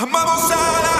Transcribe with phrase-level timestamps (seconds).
[0.00, 0.98] Amamos a la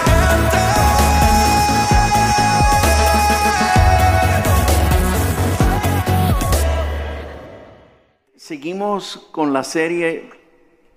[8.35, 10.29] Seguimos con la serie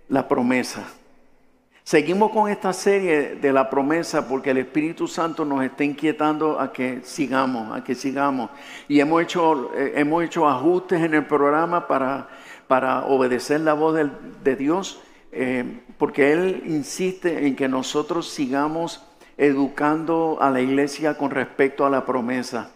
[0.09, 0.83] La promesa.
[1.85, 6.73] Seguimos con esta serie de la promesa porque el Espíritu Santo nos está inquietando a
[6.73, 8.51] que sigamos, a que sigamos.
[8.89, 12.29] Y hemos hecho, eh, hemos hecho ajustes en el programa para,
[12.67, 13.95] para obedecer la voz
[14.43, 15.01] de, Dios,
[15.31, 19.05] eh, porque Él insiste en que nosotros sigamos
[19.37, 22.73] educando a la iglesia con respecto a la promesa.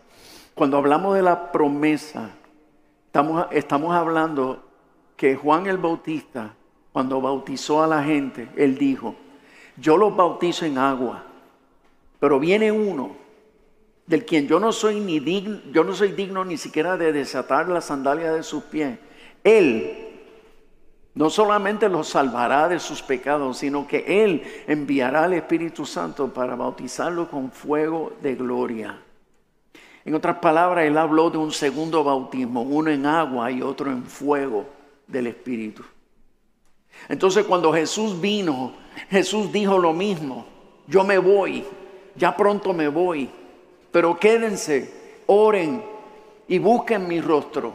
[0.54, 2.30] Cuando hablamos de la promesa,
[3.50, 4.62] Estamos, hablando
[5.16, 6.54] que Juan el Bautista,
[6.92, 9.16] cuando bautizó a la gente, él dijo,
[9.76, 11.24] yo los bautizo en agua,
[12.20, 13.16] pero viene uno
[14.06, 17.68] del quien yo no soy ni digno, yo no soy digno ni siquiera de desatar
[17.68, 19.00] la sandalia de sus pies.
[19.42, 20.05] Él
[21.16, 26.54] no solamente los salvará de sus pecados, sino que Él enviará al Espíritu Santo para
[26.54, 29.00] bautizarlo con fuego de gloria.
[30.04, 34.04] En otras palabras, él habló de un segundo bautismo, uno en agua y otro en
[34.04, 34.66] fuego
[35.06, 35.82] del Espíritu.
[37.08, 38.74] Entonces cuando Jesús vino,
[39.10, 40.46] Jesús dijo lo mismo,
[40.86, 41.64] yo me voy,
[42.14, 43.28] ya pronto me voy,
[43.90, 45.82] pero quédense, oren
[46.46, 47.74] y busquen mi rostro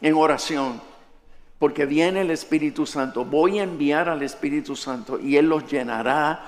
[0.00, 0.80] en oración,
[1.60, 6.40] porque viene el Espíritu Santo, voy a enviar al Espíritu Santo y Él los llenará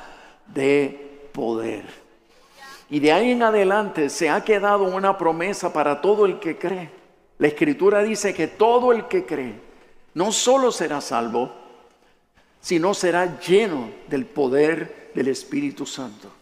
[0.46, 1.84] de poder.
[2.88, 6.88] Y de ahí en adelante se ha quedado una promesa para todo el que cree.
[7.36, 9.60] La escritura dice que todo el que cree
[10.14, 11.52] no solo será salvo,
[12.62, 16.32] sino será lleno del poder del Espíritu Santo.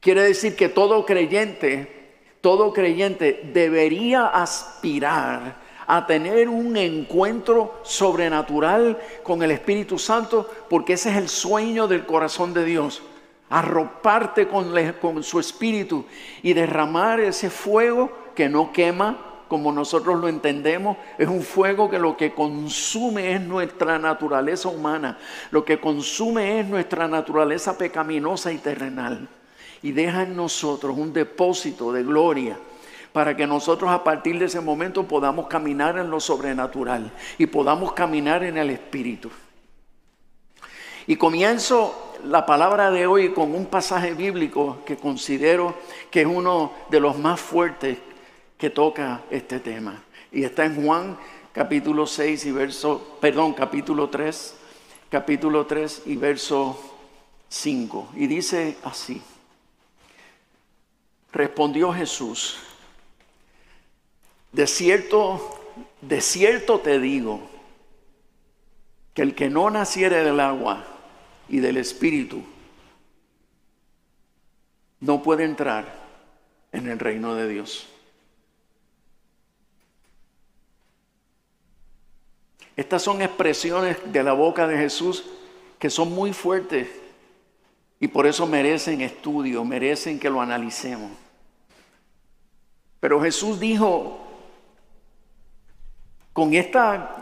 [0.00, 9.42] Quiere decir que todo creyente, todo creyente debería aspirar a tener un encuentro sobrenatural con
[9.42, 13.02] el Espíritu Santo, porque ese es el sueño del corazón de Dios
[13.50, 16.04] arroparte con, con su espíritu
[16.42, 21.98] y derramar ese fuego que no quema como nosotros lo entendemos, es un fuego que
[21.98, 25.16] lo que consume es nuestra naturaleza humana,
[25.50, 29.26] lo que consume es nuestra naturaleza pecaminosa y terrenal.
[29.80, 32.58] Y deja en nosotros un depósito de gloria
[33.12, 37.92] para que nosotros a partir de ese momento podamos caminar en lo sobrenatural y podamos
[37.92, 39.30] caminar en el espíritu.
[41.06, 45.74] Y comienzo la palabra de hoy con un pasaje bíblico que considero
[46.10, 47.98] que es uno de los más fuertes
[48.58, 50.02] que toca este tema.
[50.30, 51.16] Y está en Juan
[51.58, 54.54] capítulo 6 y verso, perdón, capítulo 3,
[55.10, 56.78] capítulo 3 y verso
[57.48, 58.10] 5.
[58.14, 59.20] Y dice así.
[61.32, 62.58] Respondió Jesús,
[64.52, 65.60] de cierto,
[66.00, 67.48] de cierto te digo,
[69.14, 70.84] que el que no naciere del agua
[71.48, 72.44] y del espíritu
[75.00, 75.92] no puede entrar
[76.70, 77.88] en el reino de Dios.
[82.76, 85.24] Estas son expresiones de la boca de Jesús
[85.80, 86.88] que son muy fuertes
[87.98, 91.10] y por eso merecen estudio, merecen que lo analicemos.
[93.00, 94.27] Pero Jesús dijo
[96.38, 97.16] con esta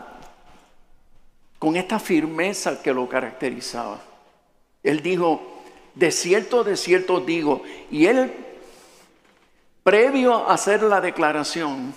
[1.57, 3.99] con esta firmeza que lo caracterizaba.
[4.83, 5.41] Él dijo,
[5.95, 8.31] de cierto, de cierto digo, y él,
[9.81, 11.95] previo a hacer la declaración,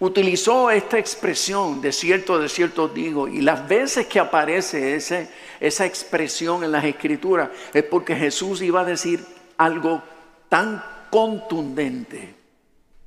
[0.00, 5.28] utilizó esta expresión, de cierto, de cierto digo, y las veces que aparece ese,
[5.60, 9.22] esa expresión en las escrituras es porque Jesús iba a decir
[9.58, 10.02] algo
[10.48, 12.34] tan contundente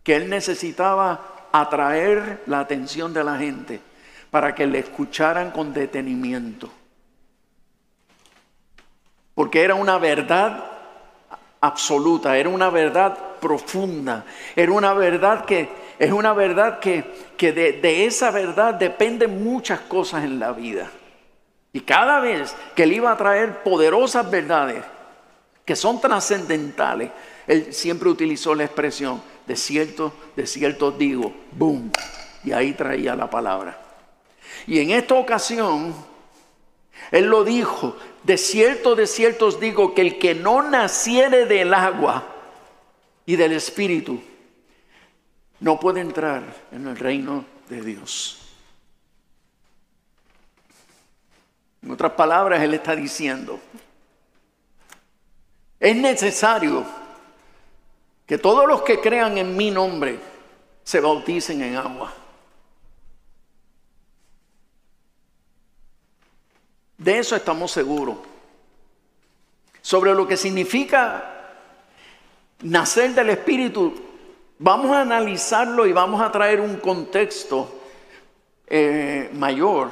[0.03, 3.81] que él necesitaba atraer la atención de la gente
[4.29, 6.71] para que le escucharan con detenimiento.
[9.35, 10.63] Porque era una verdad
[11.59, 14.25] absoluta, era una verdad profunda,
[14.55, 15.69] era una verdad que
[15.99, 17.03] es una verdad que,
[17.37, 20.89] que de, esa verdad dependen muchas cosas en la vida.
[21.73, 24.83] Y cada vez que él iba a traer poderosas verdades
[25.63, 27.11] que son trascendentales,
[27.45, 31.91] él siempre utilizó la expresión de cierto, de cierto digo, boom,
[32.45, 33.77] y ahí traía la palabra.
[34.65, 35.93] Y en esta ocasión,
[37.11, 41.73] Él lo dijo, de cierto, de cierto os digo que el que no naciere del
[41.73, 42.33] agua
[43.25, 44.21] y del Espíritu,
[45.59, 48.37] no puede entrar en el reino de Dios.
[51.83, 53.59] En otras palabras, Él está diciendo,
[55.77, 57.00] es necesario
[58.31, 60.17] que todos los que crean en mi nombre
[60.85, 62.13] se bauticen en agua.
[66.97, 68.15] De eso estamos seguros.
[69.81, 71.57] sobre lo que significa
[72.61, 74.01] nacer del Espíritu,
[74.59, 77.81] vamos a analizarlo y vamos a traer un contexto
[78.65, 79.91] eh, mayor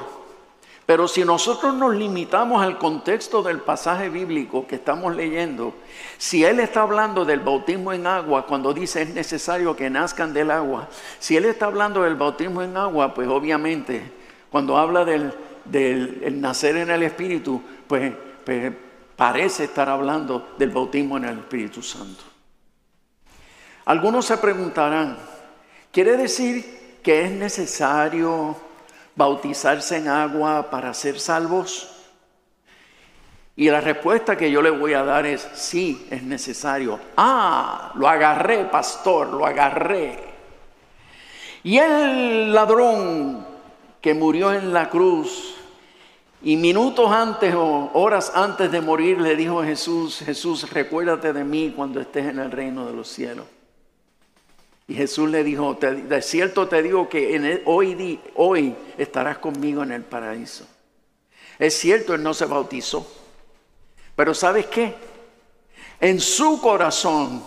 [0.90, 5.72] pero si nosotros nos limitamos al contexto del pasaje bíblico que estamos leyendo,
[6.18, 10.50] si Él está hablando del bautismo en agua, cuando dice es necesario que nazcan del
[10.50, 10.88] agua,
[11.20, 14.02] si Él está hablando del bautismo en agua, pues obviamente
[14.50, 15.32] cuando habla del,
[16.40, 18.12] nacer en el Espíritu, pues,
[18.44, 18.72] pues
[19.14, 22.24] parece estar hablando del bautismo en el Espíritu Santo.
[23.84, 25.18] Algunos se preguntarán,
[25.92, 28.56] ¿quiere decir que es necesario
[29.16, 31.88] bautizarse en agua para ser salvos?
[33.56, 36.98] Y la respuesta que yo le voy a dar es sí, es necesario.
[37.16, 40.18] Ah, lo agarré, pastor, lo agarré.
[41.62, 43.46] Y el ladrón
[44.00, 45.54] que murió en la cruz
[46.42, 51.44] y minutos antes o horas antes de morir le dijo a Jesús, Jesús, recuérdate de
[51.44, 53.44] mí cuando estés en el reino de los cielos.
[54.90, 60.02] Y Jesús le dijo, de cierto te digo que hoy, hoy estarás conmigo en el
[60.02, 60.66] paraíso.
[61.60, 63.06] Es cierto, él no se bautizó.
[64.16, 64.92] Pero ¿sabes qué?
[66.00, 67.40] En su corazón,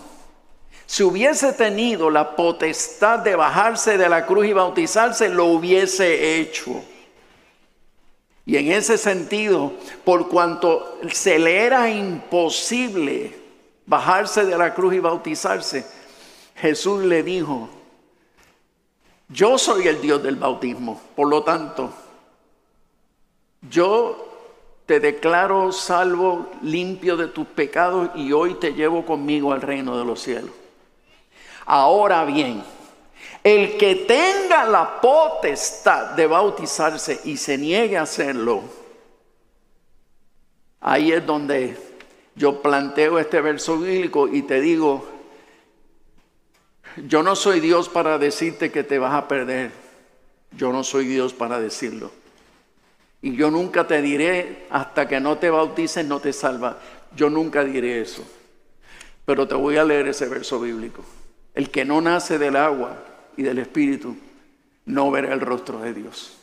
[0.85, 6.81] si hubiese tenido la potestad de bajarse de la cruz y bautizarse, lo hubiese hecho.
[8.45, 9.73] Y en ese sentido,
[10.05, 13.35] por cuanto se le era imposible
[13.85, 15.85] bajarse de la cruz y bautizarse,
[16.55, 17.69] Jesús le dijo,
[19.29, 21.91] yo soy el Dios del bautismo, por lo tanto,
[23.69, 24.33] yo
[24.85, 30.05] te declaro salvo, limpio de tus pecados y hoy te llevo conmigo al reino de
[30.05, 30.51] los cielos.
[31.65, 32.63] Ahora bien,
[33.43, 38.61] el que tenga la potestad de bautizarse y se niegue a hacerlo,
[40.81, 41.77] ahí es donde
[42.35, 45.12] yo planteo este verso bíblico y te digo,
[46.97, 49.71] yo no soy Dios para decirte que te vas a perder.
[50.51, 52.11] Yo no soy Dios para decirlo.
[53.21, 56.77] Y yo nunca te diré, hasta que no te bautices, no te salva.
[57.15, 58.23] Yo nunca diré eso.
[59.25, 61.03] Pero te voy a leer ese verso bíblico.
[61.55, 62.97] El que no nace del agua
[63.37, 64.15] y del Espíritu,
[64.85, 66.37] no verá el rostro de Dios.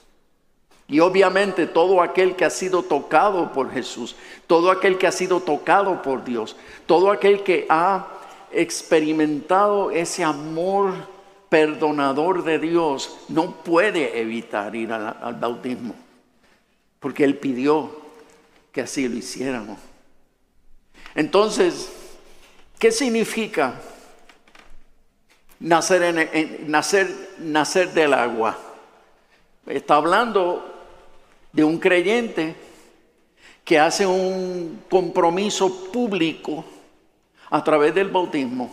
[0.89, 5.41] Y obviamente todo aquel que ha sido tocado por Jesús, todo aquel que ha sido
[5.41, 6.57] tocado por Dios,
[6.87, 8.09] todo aquel que ha
[8.53, 10.95] experimentado ese amor
[11.51, 15.95] perdonador de Dios, no puede evitar ir al, bautismo,
[17.01, 18.01] porque Él pidió
[18.73, 19.79] que así lo hiciéramos.
[21.15, 21.91] Entonces,
[22.79, 23.75] ¿qué significa
[25.59, 26.03] nacer,
[27.93, 28.57] del agua?
[29.67, 30.65] Está hablando
[31.53, 32.55] de un creyente
[33.65, 36.65] que hace un compromiso público
[37.51, 38.71] a través del bautismo.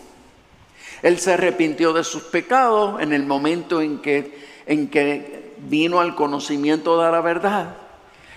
[1.01, 6.15] Él se arrepintió de sus pecados en el momento en que, en que vino al
[6.15, 7.75] conocimiento de la verdad.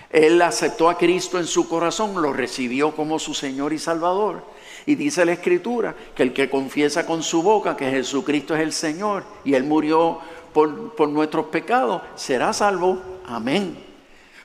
[0.09, 4.43] Él aceptó a Cristo en su corazón, lo recibió como su Señor y Salvador.
[4.85, 8.73] Y dice la Escritura que el que confiesa con su boca que Jesucristo es el
[8.73, 10.19] Señor y Él murió
[10.53, 13.01] por, por nuestros pecados, será salvo.
[13.25, 13.77] Amén.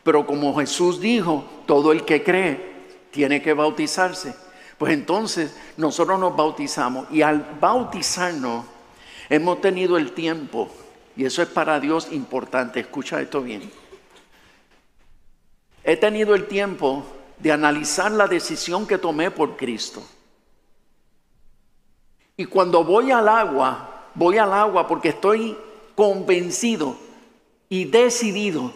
[0.05, 2.77] Pero como Jesús dijo, todo el que cree
[3.11, 4.46] tiene que bautizarse.
[4.79, 8.65] Pues entonces nosotros nos bautizamos y al bautizarnos
[9.29, 10.69] hemos tenido el tiempo,
[11.17, 13.71] y eso es para Dios importante, escucha esto bien.
[15.83, 17.05] He tenido el tiempo
[17.39, 20.03] de analizar la decisión que tomé por Cristo.
[22.37, 25.57] Y cuando voy al agua, voy al agua porque estoy
[25.95, 26.97] convencido
[27.69, 28.73] y decidido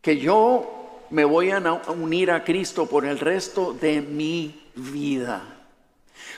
[0.00, 0.77] que yo
[1.10, 5.42] me voy a unir a Cristo por el resto de mi vida.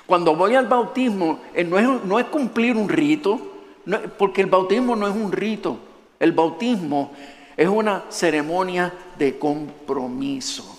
[0.06, 3.40] Cuando voy al bautismo, eh, no es, cumplir un rito,
[4.18, 5.78] porque el bautismo no es un rito,
[6.18, 7.12] el bautismo
[7.56, 10.78] es una ceremonia de compromiso.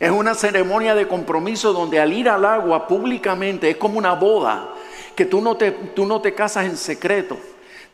[0.00, 4.70] Es una ceremonia de compromiso donde al ir al agua públicamente es como una boda,
[5.14, 7.38] que tú no te, tú no te casas en secreto.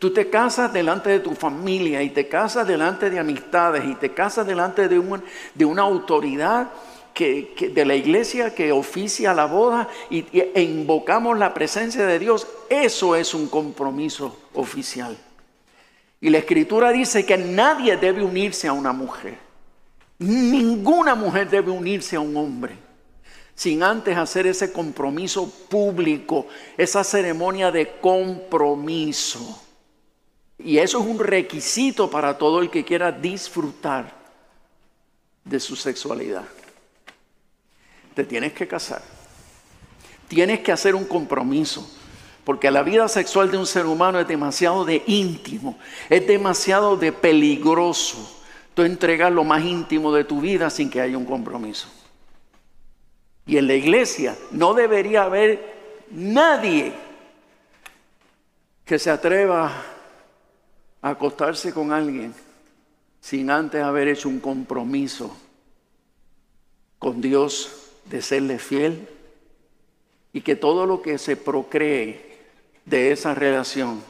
[0.01, 4.15] Tú te casas delante de tu familia y te casas delante de amistades y te
[4.15, 5.21] casas delante de,
[5.55, 6.71] de una autoridad
[7.13, 12.47] que, de la iglesia que oficia la boda y, e invocamos la presencia de Dios.
[12.71, 15.19] Eso es un compromiso oficial.
[16.19, 19.37] Y la escritura dice que nadie debe unirse a una mujer.
[20.19, 22.75] Ninguna mujer debe unirse a un hombre
[23.55, 26.47] sin antes hacer ese compromiso público,
[26.79, 29.67] esa ceremonia de compromiso.
[30.65, 34.13] Y eso es un requisito para todo el que quiera disfrutar
[35.45, 36.45] de su sexualidad.
[38.15, 39.03] te tienes que casar.
[40.29, 41.89] Tienes que hacer un compromiso.
[42.45, 47.13] Porque la vida sexual de un ser humano es demasiado de íntimo, es demasiado de
[47.13, 48.43] peligroso.
[48.75, 51.89] Tú entregas lo más íntimo de tu vida sin que haya un compromiso.
[53.47, 56.93] Y en la iglesia no debería haber nadie
[58.85, 59.71] que se atreva
[61.03, 62.35] acostarse con alguien
[63.21, 65.37] sin antes haber hecho un compromiso
[66.99, 69.09] con Dios de serle fiel
[70.33, 72.39] y que todo lo que se procree
[72.85, 74.03] de esa relación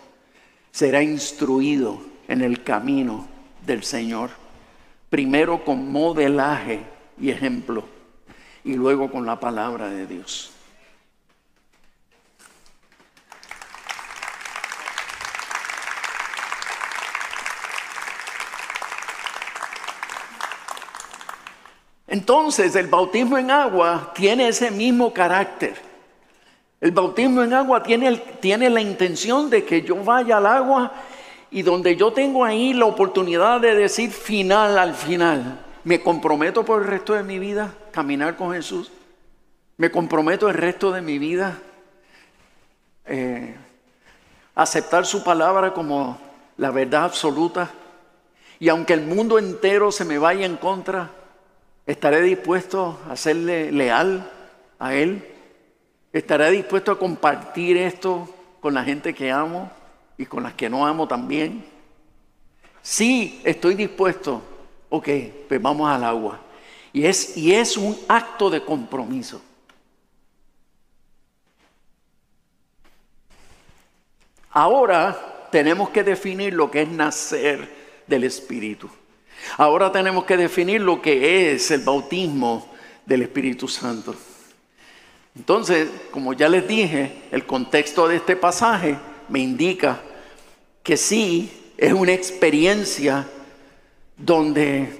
[0.70, 3.26] será instruido en el camino
[3.66, 4.30] del Señor.
[5.08, 6.80] Primero con modelaje
[7.20, 7.84] y ejemplo
[8.64, 10.49] y luego con la palabra de Dios.
[22.10, 25.76] Entonces el bautismo en agua tiene ese mismo carácter.
[26.80, 30.92] El bautismo en agua tiene, tiene, la intención de que yo vaya al agua
[31.52, 35.64] y donde yo tengo ahí la oportunidad de decir final al final.
[35.84, 38.90] Me comprometo por el resto de mi vida caminar con Jesús.
[39.76, 41.58] Me comprometo el resto de mi vida
[43.04, 43.54] eh,
[44.56, 46.18] aceptar su palabra como
[46.56, 47.70] la verdad absoluta.
[48.58, 51.10] Y aunque el mundo entero se me vaya en contra,
[51.90, 54.30] estaré dispuesto a serle leal
[54.78, 55.26] a Él.
[56.12, 59.70] Estaré dispuesto a compartir esto con la gente que amo
[60.16, 61.64] y con las que no amo también.
[62.82, 64.42] Sí, estoy dispuesto.
[64.88, 65.08] Ok,
[65.48, 66.40] pues vamos al agua.
[66.92, 69.42] Y es, y es un acto de compromiso.
[74.50, 77.68] Ahora tenemos que definir lo que es nacer
[78.06, 78.90] del Espíritu.
[79.56, 82.70] Ahora tenemos que definir lo que es el bautismo
[83.06, 84.14] del Espíritu Santo.
[85.36, 88.96] Entonces, como ya les dije, el contexto de este pasaje
[89.28, 90.00] me indica
[90.82, 93.26] que sí es una experiencia
[94.16, 94.98] donde,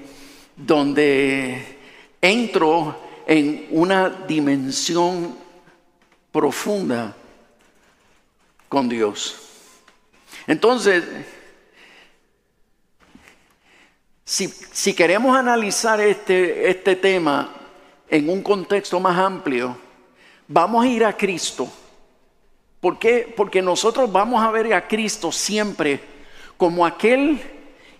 [0.56, 1.78] donde
[2.20, 5.36] entro en una dimensión
[6.32, 7.14] profunda
[8.68, 9.36] con Dios.
[10.46, 11.04] Entonces,
[14.30, 17.52] si, queremos analizar este, este tema
[18.08, 19.76] en un contexto más amplio,
[20.46, 21.68] vamos a ir a Cristo.
[22.80, 23.32] ¿Por qué?
[23.36, 26.00] Porque nosotros vamos a ver a Cristo siempre
[26.56, 27.40] como aquel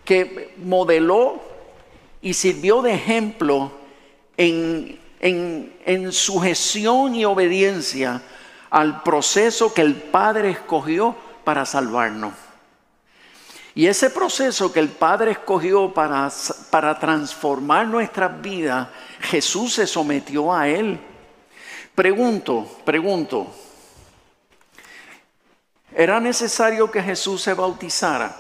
[0.05, 1.43] que modeló
[2.23, 3.73] y sirvió de ejemplo
[4.37, 5.01] en,
[6.13, 8.23] sujeción y obediencia
[8.71, 12.35] al proceso que el Padre escogió para salvarnos.
[13.81, 16.31] Y ese proceso que el Padre escogió para,
[16.69, 18.89] para transformar nuestras vidas,
[19.21, 21.01] Jesús se sometió a él.
[21.95, 23.47] Pregunto, pregunto,
[25.95, 28.37] ¿era necesario que Jesús se bautizara?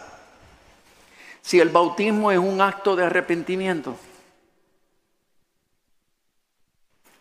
[1.40, 3.96] Si el bautismo es un acto de arrepentimiento.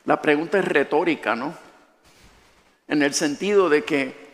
[0.03, 1.53] La pregunta es retórica, ¿no?
[2.85, 4.29] En el sentido de que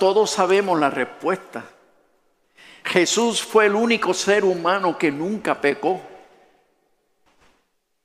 [0.00, 1.64] todos sabemos la respuesta.
[2.88, 6.00] Jesús fue el único ser humano que nunca pecó.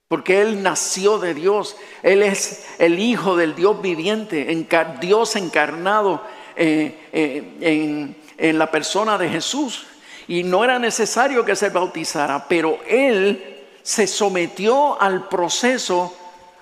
[0.09, 1.75] Porque Él nació de Dios.
[2.03, 4.67] Él es el Hijo del Dios viviente,
[4.99, 6.21] Dios encarnado
[6.55, 9.87] eh, eh, en, en la persona de Jesús.
[10.27, 16.15] Y no era necesario que se bautizara, pero Él se sometió al proceso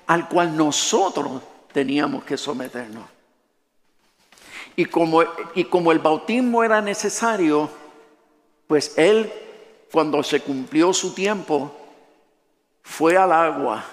[0.08, 3.06] al cual nosotros teníamos que someternos.
[4.76, 5.24] Y como,
[5.56, 7.81] y como el bautismo era necesario,
[8.72, 9.30] pues él,
[9.92, 11.76] cuando se cumplió su tiempo,
[12.82, 13.84] fue al agua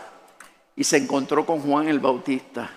[0.76, 2.70] y se encontró con Juan el Bautista.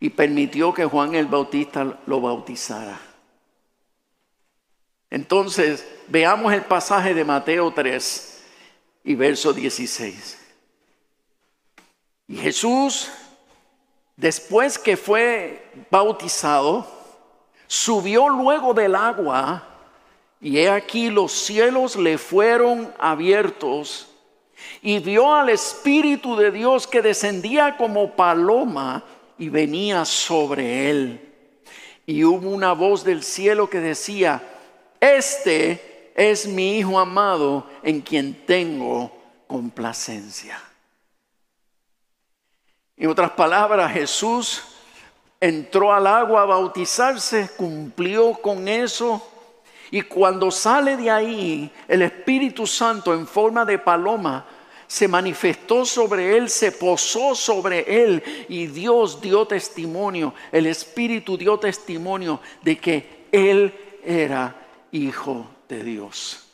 [0.00, 2.98] Y permitió que Juan el Bautista lo bautizara.
[5.10, 8.44] Entonces, veamos el pasaje de Mateo 3
[9.04, 10.38] y verso 16.
[12.28, 13.10] Y Jesús,
[14.16, 16.90] después que fue bautizado,
[17.66, 19.68] subió luego del agua
[20.40, 24.08] y he aquí los cielos le fueron abiertos
[24.82, 29.04] y vio al Espíritu de Dios que descendía como paloma
[29.38, 31.32] y venía sobre él.
[32.06, 34.42] Y hubo una voz del cielo que decía,
[35.00, 39.10] este es mi Hijo amado en quien tengo
[39.46, 40.62] complacencia.
[42.96, 44.62] En otras palabras, Jesús
[45.40, 49.26] entró al agua a bautizarse, cumplió con eso.
[49.90, 54.46] Y cuando sale de ahí, el Espíritu Santo en forma de paloma
[54.86, 61.58] se manifestó sobre él, se posó sobre él y Dios dio testimonio, el Espíritu dio
[61.58, 63.72] testimonio de que él
[64.04, 64.54] era
[64.92, 66.46] hijo de Dios.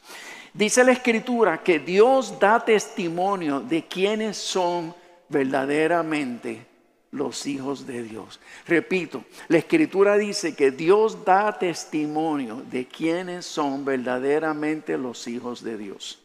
[0.52, 4.94] Dice la Escritura que Dios da testimonio de quienes son
[5.28, 6.69] verdaderamente
[7.12, 8.38] los hijos de Dios.
[8.66, 15.76] Repito, la escritura dice que Dios da testimonio de quienes son verdaderamente los hijos de
[15.76, 16.18] Dios.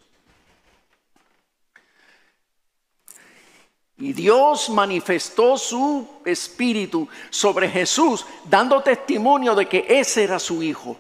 [3.98, 10.98] Y Dios manifestó su espíritu sobre Jesús, dando testimonio de que ese era su hijo.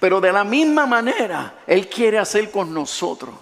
[0.00, 3.34] Pero de la misma manera, Él quiere hacer con nosotros.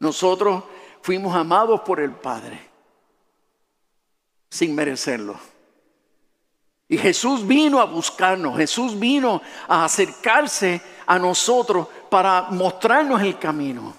[0.00, 0.64] Nosotros
[1.02, 2.67] fuimos amados por el Padre
[4.48, 5.38] sin merecerlo.
[6.88, 13.94] Y Jesús vino a buscarnos, Jesús vino a acercarse a nosotros para mostrarnos el camino.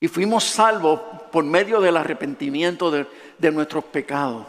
[0.00, 1.00] Y fuimos salvos
[1.32, 4.46] por medio del arrepentimiento de, nuestros pecados.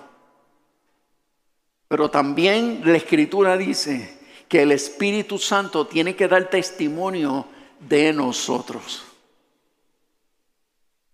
[1.88, 7.48] Pero también la Escritura dice que el Espíritu Santo tiene que dar testimonio
[7.80, 9.09] de nosotros.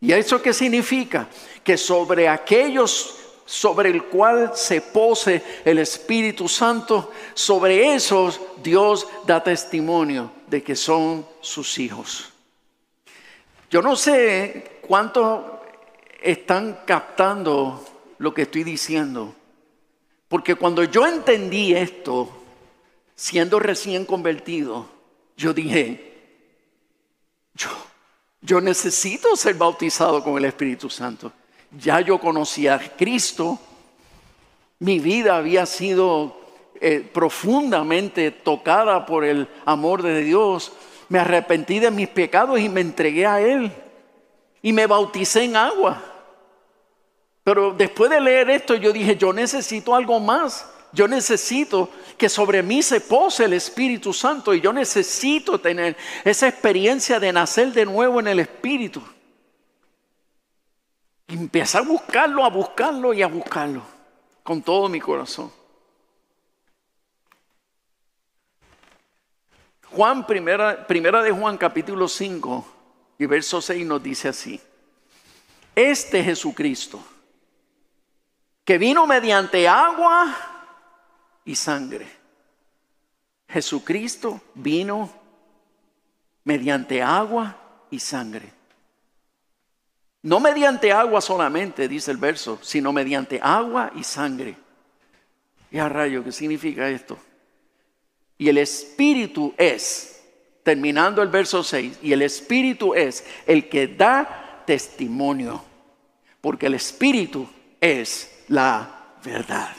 [0.01, 1.27] ¿Y eso qué significa?
[1.63, 9.43] Que sobre aquellos sobre el cual se pose el Espíritu Santo, sobre esos Dios da
[9.43, 12.31] testimonio de que son sus hijos.
[13.69, 15.43] Yo no sé cuántos
[16.21, 17.85] están captando
[18.17, 19.35] lo que estoy diciendo,
[20.27, 22.29] porque cuando yo entendí esto,
[23.15, 24.89] siendo recién convertido,
[25.37, 26.13] yo dije,
[27.53, 27.69] yo,
[28.45, 31.31] yo necesito ser bautizado con el Espíritu Santo.
[31.77, 33.59] Ya yo conocía a Cristo.
[34.79, 36.37] Mi vida había sido
[36.79, 40.71] eh, profundamente tocada por el amor de Dios.
[41.09, 43.71] Me arrepentí de mis pecados y me entregué a Él.
[44.61, 46.01] Y me bauticé en agua.
[47.43, 50.69] Pero después de leer esto yo dije, yo necesito algo más.
[50.95, 56.47] Yo necesito que sobre mí se pose el Espíritu Santo y yo necesito tener esa
[56.47, 59.03] experiencia de nacer de nuevo en el Espíritu.
[61.27, 63.81] Y a buscarlo, a buscarlo y a buscarlo
[64.41, 65.51] con todo mi corazón.
[69.91, 72.65] Juan, primera, primera de Juan capítulo 5
[73.19, 74.61] y verso 6 nos dice así.
[75.75, 77.03] Este Jesucristo,
[78.63, 80.54] que vino mediante agua
[81.45, 82.07] y sangre.
[83.47, 85.09] Jesucristo vino
[86.43, 87.55] mediante agua
[87.89, 88.51] y sangre.
[90.23, 94.57] No mediante agua solamente, dice el verso, sino mediante agua y sangre.
[95.69, 97.17] Y a rayo, ¿qué significa esto?
[98.37, 100.23] Y el Espíritu es,
[100.63, 105.63] terminando el verso 6, y el Espíritu es el que da testimonio,
[106.41, 107.47] porque el Espíritu
[107.79, 109.75] es la verdad.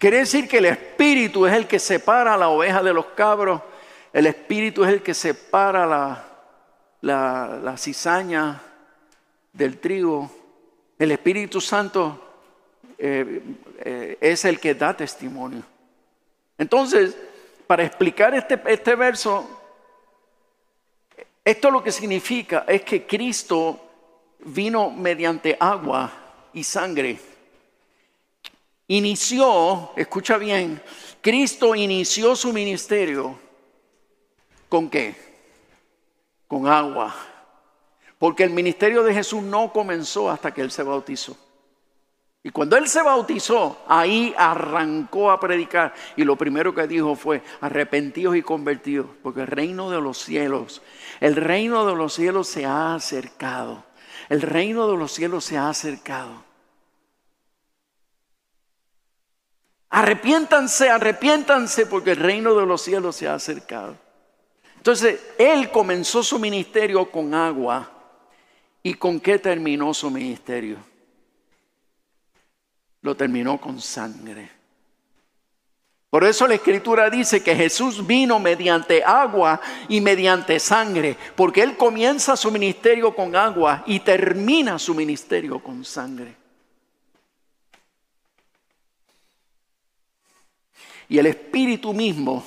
[0.00, 3.60] Quiere decir que el espíritu es el que separa la oveja de los cabros,
[4.14, 5.86] el espíritu es el que separa
[7.02, 8.62] la, la, cizaña
[9.52, 10.30] del trigo,
[10.98, 12.18] el Espíritu Santo
[12.96, 13.42] eh,
[13.84, 15.64] eh, es el que da testimonio.
[16.56, 17.14] Entonces,
[17.66, 19.60] para explicar este, este verso,
[21.44, 23.78] esto lo que significa es que Cristo
[24.38, 26.10] vino mediante agua
[26.54, 27.29] y sangre
[28.90, 30.82] inició, escucha bien,
[31.20, 33.38] Cristo inició su ministerio
[34.68, 35.14] con qué?
[36.48, 37.14] Con agua.
[38.18, 41.36] Porque el ministerio de Jesús no comenzó hasta que Él se bautizó.
[42.42, 45.94] Y cuando Él se bautizó, ahí arrancó a predicar.
[46.16, 50.82] Y lo primero que dijo fue, arrepentidos y convertidos, porque el reino de los cielos,
[51.20, 53.84] el reino de los cielos se ha acercado.
[54.28, 56.49] El reino de los cielos se ha acercado.
[59.90, 63.96] Arrepiéntanse, arrepiéntanse porque el reino de los cielos se ha acercado.
[64.76, 67.90] Entonces, él comenzó su ministerio con agua.
[68.82, 70.78] ¿Y con qué terminó su ministerio?
[73.02, 74.50] Lo terminó con sangre.
[76.08, 81.76] Por eso la escritura dice que Jesús vino mediante agua y mediante sangre, porque Él
[81.76, 86.39] comienza su ministerio con agua y termina su ministerio con sangre.
[91.10, 92.42] Y el Espíritu mismo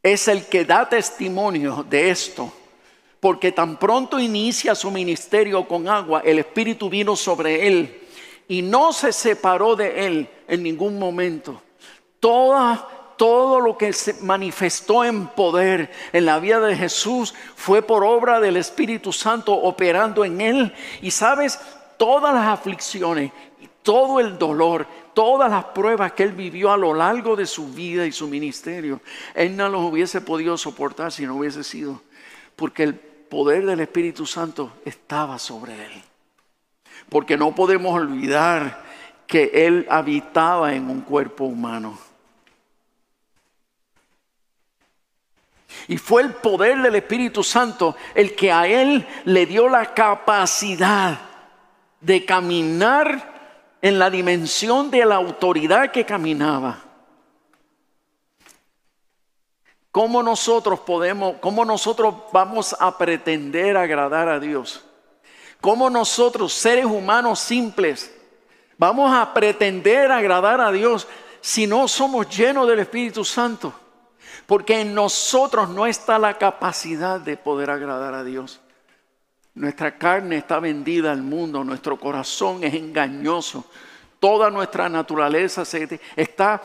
[0.00, 2.50] es el que da testimonio de esto.
[3.18, 8.02] Porque tan pronto inicia su ministerio con agua, el Espíritu vino sobre él
[8.46, 11.60] y no se separó de él en ningún momento.
[12.20, 18.04] Toda todo lo que se manifestó en poder en la vida de Jesús fue por
[18.04, 20.74] obra del Espíritu Santo operando en él.
[21.00, 21.58] Y sabes,
[21.96, 23.32] todas las aflicciones,
[23.82, 28.04] todo el dolor, todas las pruebas que él vivió a lo largo de su vida
[28.04, 29.00] y su ministerio,
[29.34, 32.02] él no los hubiese podido soportar si no hubiese sido,
[32.54, 36.02] porque el poder del Espíritu Santo estaba sobre él.
[37.08, 38.84] Porque no podemos olvidar
[39.26, 41.98] que él habitaba en un cuerpo humano.
[45.88, 51.18] Y fue el poder del Espíritu Santo el que a él le dio la capacidad
[52.02, 53.35] de caminar
[53.82, 56.82] en la dimensión de la autoridad que caminaba.
[59.96, 64.84] ¿Cómo nosotros podemos, cómo nosotros vamos a pretender agradar a Dios?
[65.60, 68.14] ¿Cómo nosotros, seres humanos simples,
[68.76, 71.08] vamos a pretender agradar a Dios
[71.40, 73.72] si no somos llenos del Espíritu Santo?
[74.46, 78.60] Porque en nosotros no está la capacidad de poder agradar a Dios.
[79.56, 83.64] Nuestra carne está vendida al mundo, nuestro corazón es engañoso.
[84.20, 85.62] Toda nuestra naturaleza
[86.14, 86.62] está,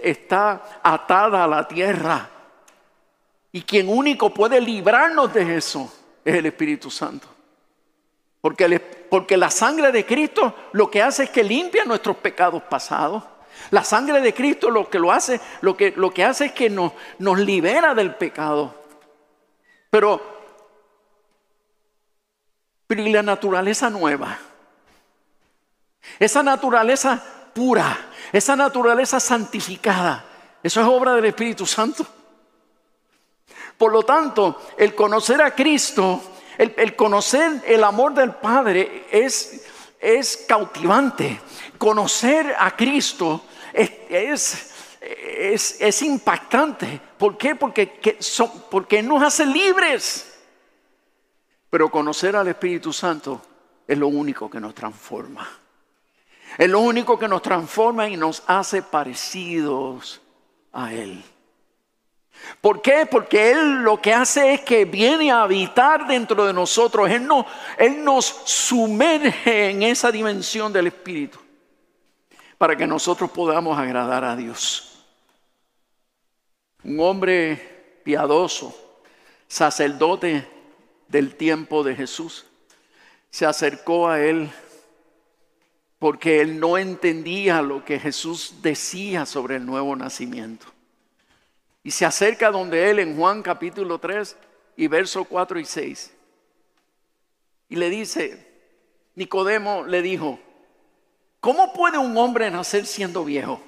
[0.00, 2.30] está atada a la tierra.
[3.50, 5.92] Y quien único puede librarnos de eso
[6.24, 7.26] es el Espíritu Santo.
[8.40, 13.24] Porque, porque la sangre de Cristo lo que hace es que limpia nuestros pecados pasados.
[13.72, 16.70] La sangre de Cristo lo que lo hace, lo que, lo que hace es que
[16.70, 18.72] nos, nos libera del pecado.
[19.90, 20.39] Pero,
[22.90, 24.36] pero y la naturaleza nueva,
[26.18, 27.22] esa naturaleza
[27.54, 27.96] pura,
[28.32, 30.24] esa naturaleza santificada,
[30.60, 32.04] eso es obra del Espíritu Santo.
[33.78, 36.20] Por lo tanto, el conocer a Cristo,
[36.58, 39.64] el, conocer el amor del Padre es,
[40.00, 41.40] es cautivante.
[41.78, 44.72] Conocer a Cristo es,
[45.78, 47.00] es, impactante.
[47.16, 47.54] ¿Por qué?
[47.54, 48.18] Porque,
[48.68, 50.29] porque nos hace libres.
[51.70, 53.40] Pero conocer al Espíritu Santo
[53.86, 55.48] es lo único que nos transforma.
[56.58, 60.20] Es lo único que nos transforma y nos hace parecidos
[60.72, 61.22] a Él.
[62.60, 63.06] ¿Por qué?
[63.06, 67.08] Porque Él lo que hace es que viene a habitar dentro de nosotros.
[67.08, 67.46] Él, no,
[67.78, 71.38] él nos sumerge en esa dimensión del Espíritu
[72.58, 75.04] para que nosotros podamos agradar a Dios.
[76.82, 78.74] Un hombre piadoso,
[79.46, 80.59] sacerdote
[81.10, 82.46] del tiempo de Jesús,
[83.30, 84.50] se acercó a él
[85.98, 90.66] porque él no entendía lo que Jesús decía sobre el nuevo nacimiento.
[91.82, 94.36] Y se acerca donde él en Juan capítulo 3
[94.76, 96.12] y verso 4 y 6.
[97.68, 98.48] Y le dice,
[99.14, 100.38] Nicodemo le dijo,
[101.40, 103.62] ¿Cómo puede un hombre nacer siendo viejo?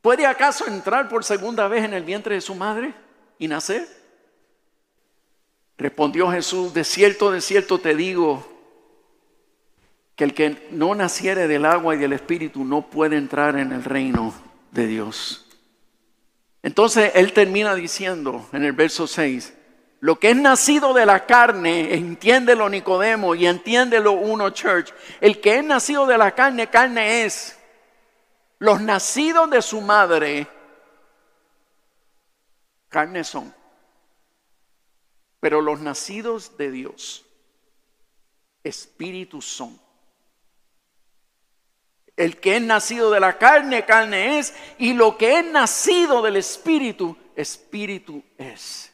[0.00, 2.94] ¿Puede acaso entrar por segunda vez en el vientre de su madre
[3.38, 3.86] y nacer?
[5.80, 8.46] Respondió Jesús, de cierto, de cierto te digo,
[10.14, 13.82] que el que no naciere del agua y del espíritu no puede entrar en el
[13.82, 14.34] reino
[14.72, 15.48] de Dios.
[16.62, 19.54] Entonces él termina diciendo en el verso 6,
[20.00, 24.92] lo que es nacido de la carne, entiéndelo Nicodemo y entiéndelo uno church.
[25.18, 27.58] El que es nacido de la carne, carne es.
[28.58, 30.46] Los nacidos de su madre,
[32.90, 33.59] carne son.
[35.40, 37.24] Pero los nacidos de Dios,
[38.62, 39.80] espíritus son.
[42.16, 44.54] El que es nacido de la carne, carne es.
[44.78, 48.92] Y lo que es nacido del espíritu, espíritu es.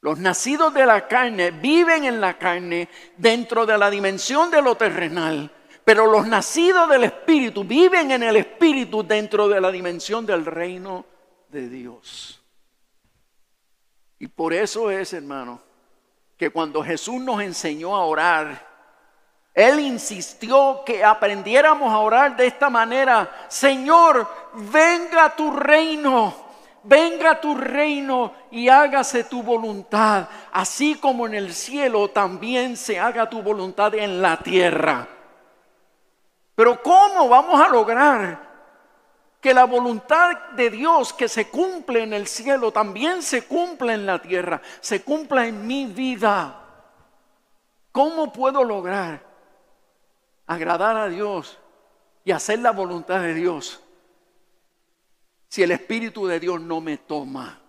[0.00, 4.74] Los nacidos de la carne viven en la carne dentro de la dimensión de lo
[4.74, 5.52] terrenal,
[5.84, 11.04] pero los nacidos del Espíritu viven en el Espíritu dentro de la dimensión del reino
[11.48, 12.39] de Dios.
[14.20, 15.60] Y por eso es, hermano,
[16.36, 18.64] que cuando Jesús nos enseñó a orar,
[19.52, 26.50] Él insistió que aprendiéramos a orar de esta manera, Señor, venga tu reino
[26.82, 33.28] venga tu reino y hágase tu voluntad, así como en el cielo también se haga
[33.28, 35.06] tu voluntad en la tierra.
[36.54, 38.49] Pero ¿cómo vamos a lograr
[39.40, 44.06] que la voluntad de Dios que se cumple en el cielo también se cumpla en
[44.06, 46.56] la tierra, se cumpla en mi vida?
[47.92, 49.28] ¿Cómo puedo lograr
[50.46, 51.58] agradar a Dios
[52.24, 53.82] y hacer la voluntad de Dios?
[55.50, 57.60] si el Espíritu de Dios no me toma.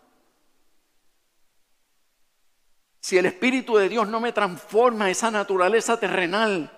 [2.99, 6.77] Si el Espíritu de Dios no me transforma esa naturaleza terrenal.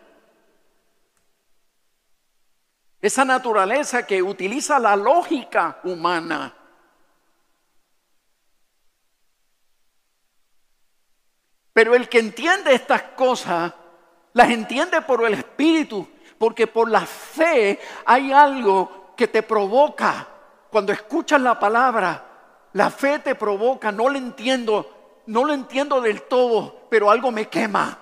[3.04, 6.54] Esa naturaleza que utiliza la lógica humana.
[11.74, 13.74] Pero el que entiende estas cosas,
[14.32, 20.26] las entiende por el Espíritu, porque por la fe hay algo que te provoca.
[20.72, 22.24] Cuando escuchas la palabra,
[22.72, 27.50] la fe te provoca, no lo entiendo, no lo entiendo del todo, pero algo me
[27.50, 27.98] quema.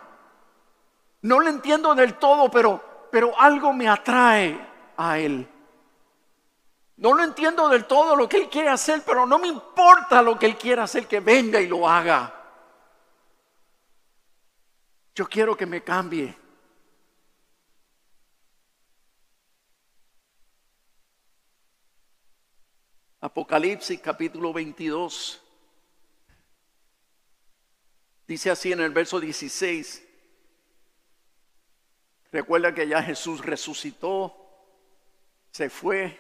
[1.24, 4.70] No lo entiendo del todo, pero, pero algo me atrae
[5.10, 5.48] a Él.
[6.98, 10.38] No lo entiendo del todo lo que Él quiere hacer, pero no me importa lo
[10.38, 12.34] que Él quiera hacer, que venga y lo haga.
[15.16, 16.38] Yo quiero que me cambie.
[23.20, 25.42] Apocalipsis capítulo 22.
[28.28, 30.08] Dice así en el verso 16.
[32.32, 34.41] Recuerda que ya Jesús resucitó,
[35.52, 36.20] se fue.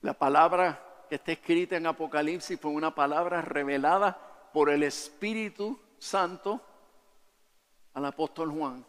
[0.00, 6.60] La palabra que está escrita en Apocalipsis fue una palabra revelada por el Espíritu Santo
[7.94, 8.84] al apóstol Juan.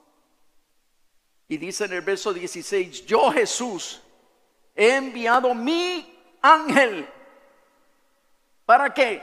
[1.48, 4.02] Y dice en el verso 16, yo Jesús
[4.74, 7.08] he enviado mi ángel.
[8.66, 9.22] ¿Para qué?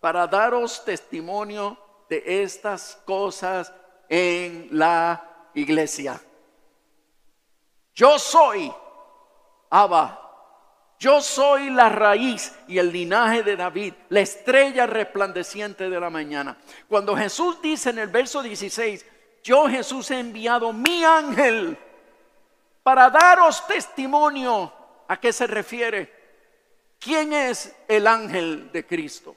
[0.00, 1.76] Para daros testimonio
[2.08, 3.72] de estas cosas
[4.08, 6.20] en la iglesia.
[7.94, 8.72] Yo soy
[9.74, 10.18] Abba.
[10.98, 16.58] Yo soy la raíz y el linaje de David, la estrella resplandeciente de la mañana.
[16.86, 19.04] Cuando Jesús dice en el verso 16,
[19.42, 21.76] yo Jesús he enviado mi ángel
[22.82, 24.72] para daros testimonio.
[25.08, 26.12] ¿A qué se refiere?
[26.98, 29.34] ¿Quién es el ángel de Cristo?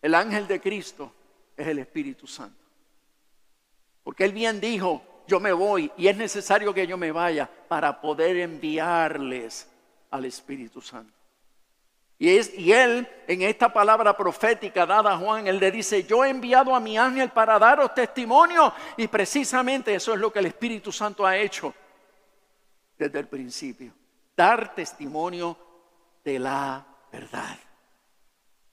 [0.00, 1.12] El ángel de Cristo
[1.56, 2.64] es el Espíritu Santo.
[4.04, 8.00] Porque él bien dijo, yo me voy y es necesario que yo me vaya para
[8.00, 9.70] poder enviarles
[10.10, 11.14] al Espíritu Santo.
[12.18, 16.24] Y, es, y él, en esta palabra profética dada a Juan, él le dice, yo
[16.24, 18.74] he enviado a mi ángel para daros testimonio.
[18.96, 21.72] Y precisamente eso es lo que el Espíritu Santo ha hecho
[22.98, 23.92] desde el principio.
[24.36, 25.56] Dar testimonio
[26.24, 27.56] de la verdad.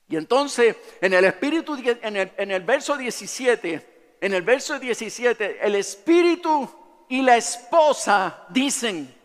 [0.10, 5.66] Y entonces, en el Espíritu, en el, en el verso 17, en el verso 17,
[5.66, 6.70] el Espíritu
[7.10, 9.18] y la esposa dicen,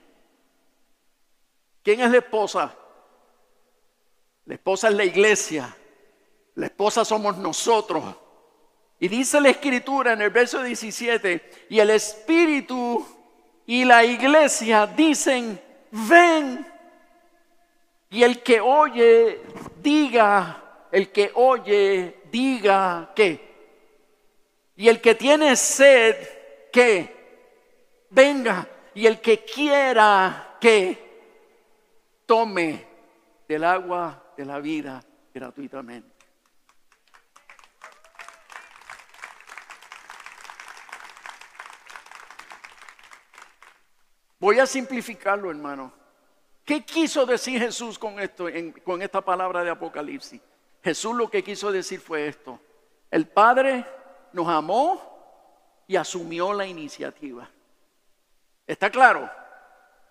[1.83, 2.75] ¿Quién es la esposa?
[4.47, 5.77] La esposa es la iglesia.
[6.55, 8.05] La esposa somos nosotros.
[9.01, 13.05] Y dice la escritura en el verso 17, y el Espíritu
[13.67, 16.65] y la iglesia dicen, ven.
[18.11, 19.41] Y el que oye,
[19.83, 23.52] diga, el que oye, diga qué.
[24.77, 26.17] Y el que tiene sed,
[26.73, 28.69] que venga.
[28.95, 31.03] Y el que quiera, que
[32.27, 32.87] tome
[33.49, 35.03] del agua de la vida
[35.35, 36.11] gratuitamente.
[44.39, 45.93] Voy a simplificarlo, hermano.
[46.65, 48.47] ¿Qué quiso decir Jesús con esto,
[48.85, 50.41] con esta palabra de Apocalipsis?
[50.83, 52.59] Jesús lo que quiso decir fue esto.
[53.11, 53.87] El Padre
[54.33, 55.01] nos amó
[55.87, 57.49] y asumió la iniciativa.
[58.67, 59.31] ¿Está claro?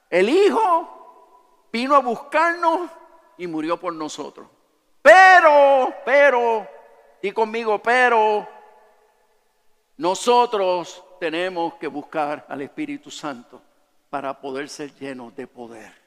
[0.09, 2.89] El Hijo vino a buscarnos
[3.37, 4.47] y murió por nosotros.
[5.01, 6.67] Pero, pero,
[7.21, 8.47] y conmigo, pero,
[9.97, 13.61] nosotros tenemos que buscar al Espíritu Santo
[14.09, 16.01] para poder ser llenos de poder.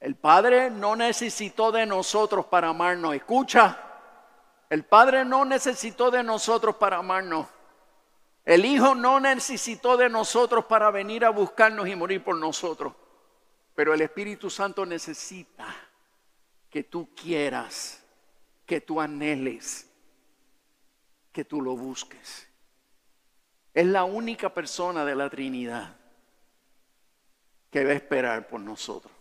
[0.00, 3.14] El Padre no necesitó de nosotros para amarnos.
[3.14, 3.85] Escucha,
[4.68, 7.46] el Padre no necesitó de nosotros para amarnos.
[8.44, 12.94] El Hijo no necesitó de nosotros para venir a buscarnos y morir por nosotros.
[13.74, 15.66] Pero el Espíritu Santo necesita
[16.70, 18.04] que tú quieras,
[18.64, 19.88] que tú anheles,
[21.32, 22.48] que tú lo busques.
[23.74, 25.96] Es la única persona de la Trinidad
[27.70, 29.12] que va a esperar por nosotros.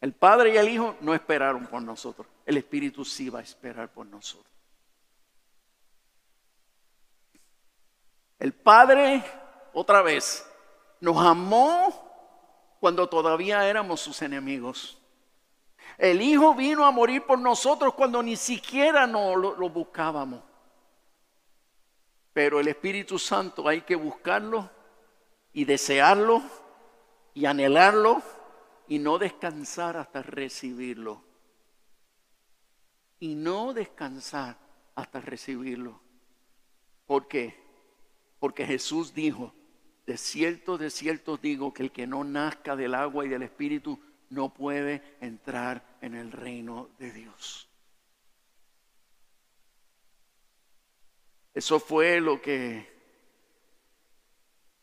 [0.00, 2.26] El Padre y el Hijo no esperaron por nosotros.
[2.44, 4.51] El Espíritu sí va a esperar por nosotros.
[8.42, 9.22] El Padre,
[9.72, 10.44] otra vez,
[10.98, 14.98] nos amó cuando todavía éramos sus enemigos.
[15.96, 20.42] El Hijo vino a morir por nosotros cuando ni siquiera no lo, lo buscábamos.
[22.32, 24.68] Pero el Espíritu Santo hay que buscarlo
[25.52, 26.42] y desearlo
[27.34, 28.22] y anhelarlo
[28.88, 31.22] y no descansar hasta recibirlo.
[33.20, 34.56] Y no descansar
[34.96, 36.00] hasta recibirlo.
[37.06, 37.61] ¿Por qué?
[38.42, 39.54] Porque Jesús dijo,
[40.04, 44.00] De cierto, de cierto digo que el que no nazca del agua y del espíritu
[44.30, 47.68] no puede entrar en el reino de Dios.
[51.54, 52.90] Eso fue lo que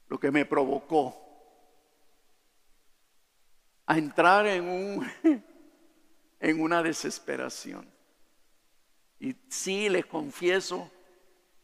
[0.08, 1.18] lo que me provocó
[3.88, 5.12] a entrar en un
[6.40, 7.86] en una desesperación.
[9.20, 10.90] Y sí les confieso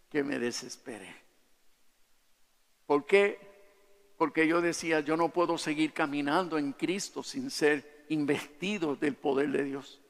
[0.10, 1.25] que me desesperé.
[2.86, 3.40] ¿Por qué?
[4.18, 9.50] Porque yo decía, yo no puedo seguir caminando en Cristo sin ser investido del poder
[9.50, 10.02] de Dios.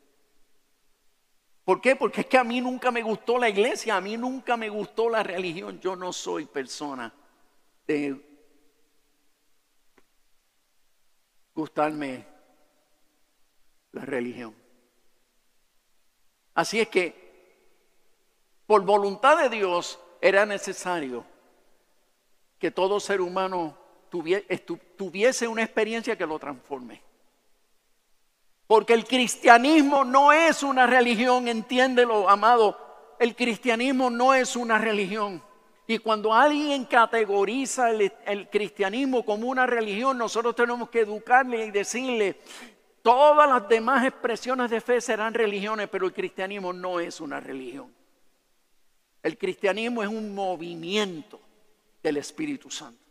[1.63, 1.95] ¿Por qué?
[1.95, 5.09] Porque es que a mí nunca me gustó la iglesia, a mí nunca me gustó
[5.09, 5.79] la religión.
[5.79, 7.11] Yo no soy persona
[7.87, 8.21] de
[11.55, 12.27] gustarme
[13.93, 14.53] la religión.
[16.53, 17.25] Así es que
[18.67, 21.25] por voluntad de Dios era necesario
[22.65, 23.77] que todo ser humano
[24.09, 26.99] tuviese una experiencia que lo transforme.
[28.65, 32.75] Porque el cristianismo no es una religión, entiéndelo, amado.
[33.19, 35.43] El cristianismo no es una religión.
[35.85, 41.69] Y cuando alguien categoriza el, el, cristianismo como una religión, nosotros tenemos que educarle y
[41.69, 42.39] decirle,
[43.03, 47.93] todas las demás expresiones de fe serán religiones, pero el cristianismo no es una religión.
[49.21, 51.44] El cristianismo es un movimiento
[52.05, 53.03] del Espíritu Santo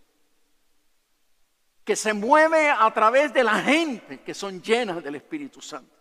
[1.85, 5.95] que se mueve a través de la gente que son llenas del Espíritu Santo.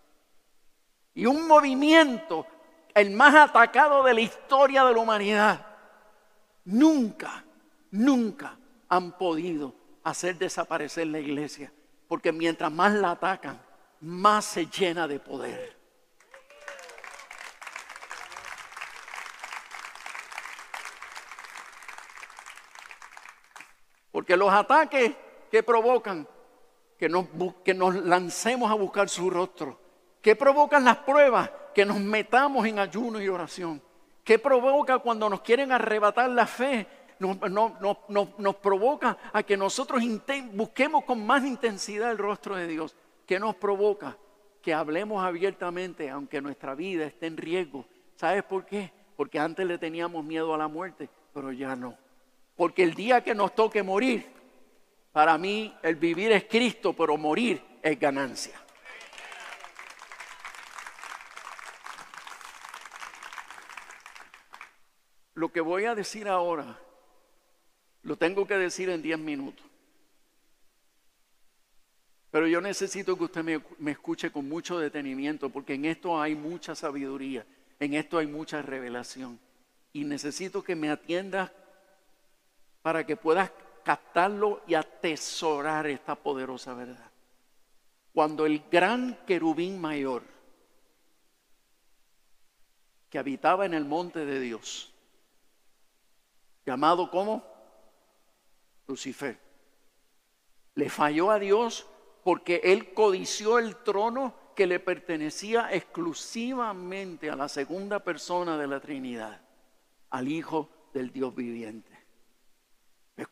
[1.14, 2.48] Y un movimiento,
[2.94, 5.66] el más atacado de la historia de la humanidad,
[6.64, 7.44] nunca,
[7.92, 11.72] nunca han podido hacer desaparecer la iglesia,
[12.08, 13.62] porque mientras más la atacan,
[14.00, 15.73] más se llena de poder.
[24.14, 25.12] Porque los ataques
[25.52, 26.28] que provocan
[26.98, 27.26] que nos,
[27.66, 29.78] que nos lancemos a buscar su rostro,
[30.22, 33.82] que provocan las pruebas, que nos metamos en ayuno y oración,
[34.24, 37.38] que provoca cuando nos quieren arrebatar la fe, nos,
[38.38, 40.04] nos provoca a que nosotros
[40.52, 42.96] busquemos con más intensidad el rostro de Dios,
[43.26, 44.16] que nos provoca
[44.62, 47.86] que hablemos abiertamente aunque nuestra vida esté en riesgo.
[48.16, 48.94] ¿Sabes por qué?
[49.18, 51.98] Porque antes le teníamos miedo a la muerte, pero ya no.
[52.56, 54.32] Porque el día que nos toque morir,
[55.12, 58.60] para mí el vivir es Cristo, pero morir es ganancia.
[65.36, 66.80] Lo que voy a decir ahora,
[68.04, 69.66] lo tengo que decir en 10 minutos.
[72.34, 73.44] Pero yo necesito que usted
[73.78, 77.46] me, escuche con mucho detenimiento, porque en esto hay mucha sabiduría,
[77.80, 79.40] en esto hay mucha revelación.
[79.92, 81.52] Y necesito que me atiendas
[82.84, 83.50] para que puedas
[83.84, 87.10] captarlo y atesorar esta poderosa verdad.
[88.14, 90.22] Cuando el gran querubín mayor
[93.10, 94.94] que habitaba en el monte de Dios,
[96.66, 97.44] llamado como
[98.88, 99.40] Lucifer,
[100.76, 101.88] le falló a Dios
[102.24, 108.80] porque él codició el trono que le pertenecía exclusivamente a la segunda persona de la
[108.80, 109.42] Trinidad,
[110.10, 111.93] al Hijo del Dios viviente.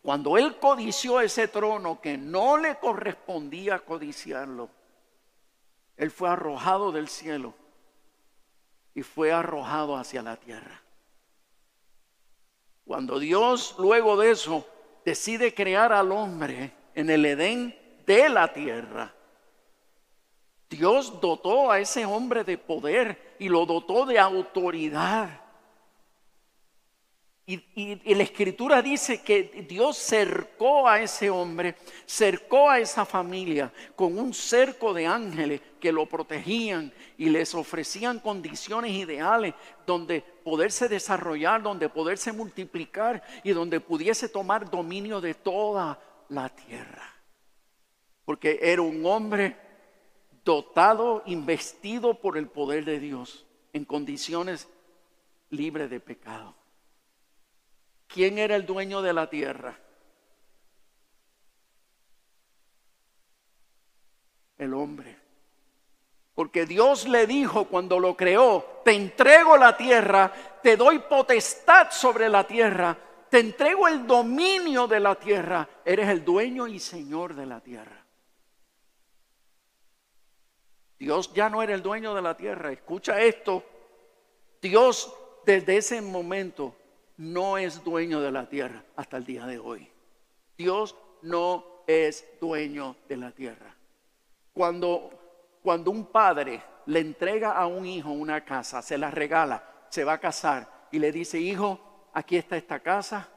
[0.01, 4.69] Cuando él codició ese trono que no le correspondía codiciarlo,
[5.97, 7.53] él fue arrojado del cielo
[8.93, 10.81] y fue arrojado hacia la tierra.
[12.85, 14.67] Cuando Dios luego de eso
[15.05, 19.13] decide crear al hombre en el Edén de la tierra,
[20.69, 25.41] Dios dotó a ese hombre de poder y lo dotó de autoridad.
[27.47, 31.75] Y, la escritura dice que Dios cercó a ese hombre,
[32.05, 38.19] cercó a esa familia con un cerco de ángeles que lo protegían y les ofrecían
[38.19, 45.99] condiciones ideales donde poderse desarrollar, donde poderse multiplicar y donde pudiese tomar dominio de toda
[46.29, 47.11] la tierra.
[48.23, 49.57] Porque era un hombre
[50.45, 54.69] dotado, investido por el poder de Dios en condiciones
[55.49, 56.60] libres de pecado.
[58.13, 59.77] ¿Quién era el dueño de la tierra?
[64.57, 65.17] El hombre.
[66.33, 70.31] Porque Dios le dijo cuando lo creó, te entrego la tierra,
[70.61, 72.97] te doy potestad sobre la tierra,
[73.29, 78.05] te entrego el dominio de la tierra, eres el dueño y señor de la tierra.
[80.99, 82.71] Dios ya no era el dueño de la tierra.
[82.71, 83.63] Escucha esto.
[84.61, 85.11] Dios
[85.45, 86.75] desde ese momento
[87.21, 89.87] no es dueño de la tierra hasta el día de hoy.
[90.57, 93.75] Dios no es dueño de la tierra.
[94.51, 100.03] Cuando, cuando un padre le entrega a un hijo una casa, se la regala, se
[100.03, 103.29] va a casar y le dice, hijo, aquí está esta casa,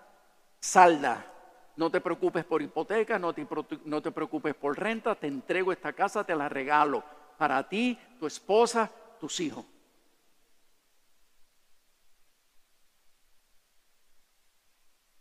[0.60, 1.30] salda.
[1.76, 3.46] No te preocupes por hipoteca, no te,
[3.84, 7.04] no te preocupes por renta, te entrego esta casa, te la regalo
[7.36, 9.66] para ti, tu esposa, tus hijos.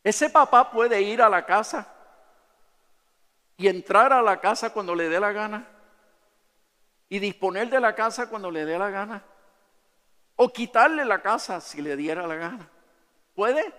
[0.03, 1.87] Ese papá puede ir a la casa
[3.55, 5.65] y entrar a la casa cuando le dé la gana
[7.07, 9.23] y disponer de la casa cuando le dé la gana
[10.35, 12.69] o quitarle la casa si le diera la gana.
[13.33, 13.73] ¿Puede?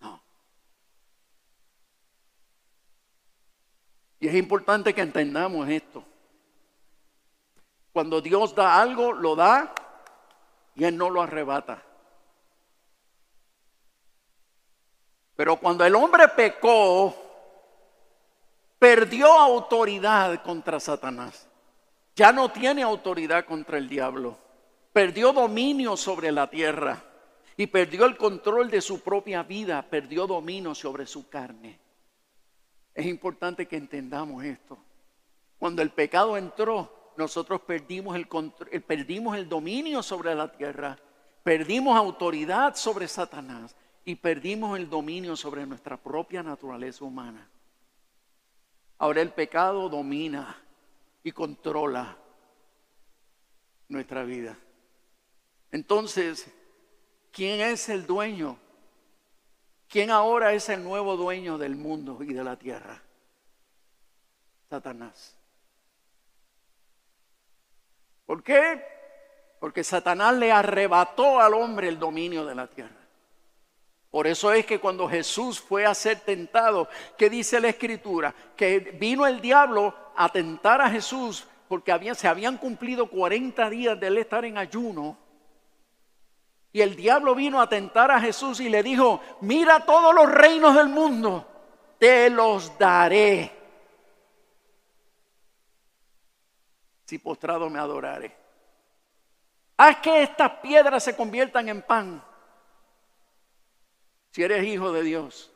[0.00, 0.22] No.
[4.20, 6.04] Y es importante que entendamos esto.
[7.92, 9.72] Cuando Dios da algo, lo da
[10.74, 11.82] y Él no lo arrebata.
[15.38, 17.14] Pero cuando el hombre pecó,
[18.76, 21.48] perdió autoridad contra Satanás.
[22.16, 24.36] Ya no tiene autoridad contra el diablo.
[24.92, 27.00] Perdió dominio sobre la tierra
[27.56, 31.78] y perdió el control de su propia vida, perdió dominio sobre su carne.
[32.92, 34.76] Es importante que entendamos esto.
[35.56, 40.98] Cuando el pecado entró, nosotros perdimos el, contr- eh, perdimos el dominio sobre la tierra,
[41.44, 43.76] perdimos autoridad sobre Satanás
[44.08, 47.46] y perdimos el dominio sobre nuestra propia naturaleza humana.
[48.96, 50.56] Ahora el pecado domina
[51.22, 52.16] y controla
[53.86, 54.56] nuestra vida.
[55.70, 56.50] Entonces,
[57.30, 58.58] ¿quién es el dueño?
[59.90, 63.02] ¿Quién ahora es el nuevo dueño del mundo y de la tierra?
[64.70, 65.36] Satanás.
[68.24, 68.82] ¿Por qué?
[69.60, 72.97] Porque Satanás le arrebató al hombre el dominio de la tierra.
[74.10, 78.34] Por eso es que cuando Jesús fue a ser tentado, ¿qué dice la escritura?
[78.56, 84.00] Que vino el diablo a tentar a Jesús porque había- se habían cumplido 40 días
[84.00, 85.18] de él estar en ayuno.
[86.72, 90.74] Y el diablo vino a tentar a Jesús y le dijo, mira todos los reinos
[90.74, 91.46] del mundo,
[91.98, 93.52] te los daré.
[97.04, 98.34] Si postrado me adoraré.
[99.76, 102.22] Haz que estas piedras se conviertan en pan
[104.30, 105.50] si eres hijo de Dios.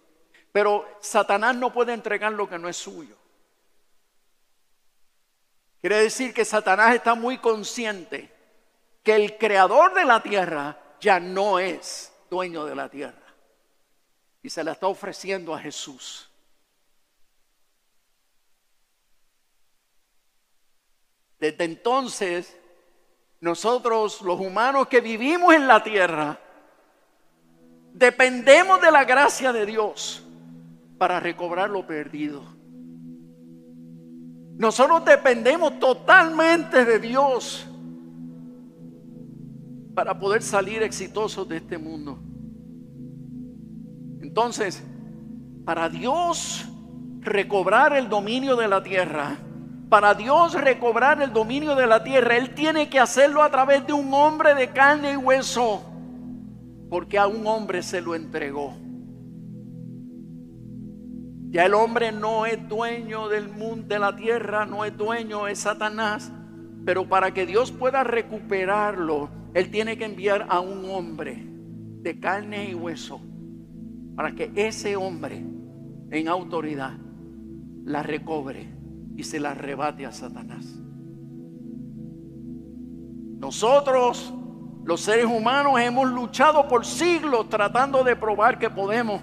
[0.53, 3.17] Pero Satanás no puede entregar lo que no es suyo.
[5.81, 8.33] Quiere decir que Satanás está muy consciente
[9.03, 13.19] que el creador de la tierra ya no es dueño de la tierra.
[14.43, 16.29] Y se la está ofreciendo a Jesús.
[21.39, 22.57] Desde entonces,
[23.41, 26.39] nosotros los humanos que vivimos en la tierra,
[27.95, 30.25] Dependemos de la gracia de Dios
[30.99, 32.43] para recobrar lo perdido.
[34.57, 37.67] Nosotros dependemos totalmente de Dios
[39.95, 42.19] para poder salir exitosos de este mundo.
[44.23, 44.83] Entonces,
[45.65, 46.65] para Dios
[47.21, 49.37] recobrar el dominio de la tierra,
[49.91, 53.93] para Dios recobrar el dominio de la tierra, Él tiene que hacerlo a través de
[53.93, 55.92] un hombre de carne y hueso
[56.93, 58.75] porque a un hombre se lo entregó.
[61.49, 65.61] Ya el hombre no es dueño del mundo, de la tierra, no es dueño, es
[65.61, 66.31] Satanás.
[66.85, 71.43] Pero para que Dios pueda recuperarlo, Él tiene que enviar a un hombre
[72.03, 73.23] de carne y hueso
[74.15, 75.43] para que ese hombre
[76.11, 76.99] en autoridad
[77.87, 78.69] la recobre
[79.17, 80.79] y se la arrebate a Satanás.
[83.39, 84.35] Nosotros
[84.85, 89.21] los seres humanos hemos luchado por siglos tratando de probar que podemos,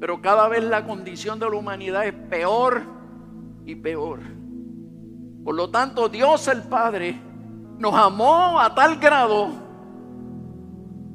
[0.00, 2.82] pero cada vez la condición de la humanidad es peor
[3.66, 4.20] y peor.
[5.44, 7.20] Por lo tanto, Dios el Padre
[7.78, 9.50] nos amó a tal grado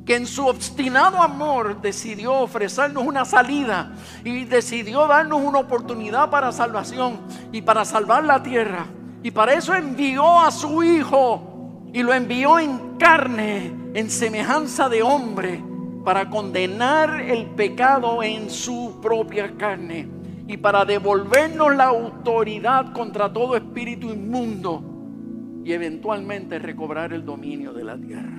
[0.05, 3.93] que en su obstinado amor decidió ofrecernos una salida
[4.23, 7.19] y decidió darnos una oportunidad para salvación
[7.51, 8.85] y para salvar la tierra.
[9.23, 11.56] Y para eso envió a su Hijo
[11.93, 15.63] y lo envió en carne, en semejanza de hombre,
[16.03, 20.07] para condenar el pecado en su propia carne
[20.47, 27.83] y para devolvernos la autoridad contra todo espíritu inmundo y eventualmente recobrar el dominio de
[27.83, 28.37] la tierra.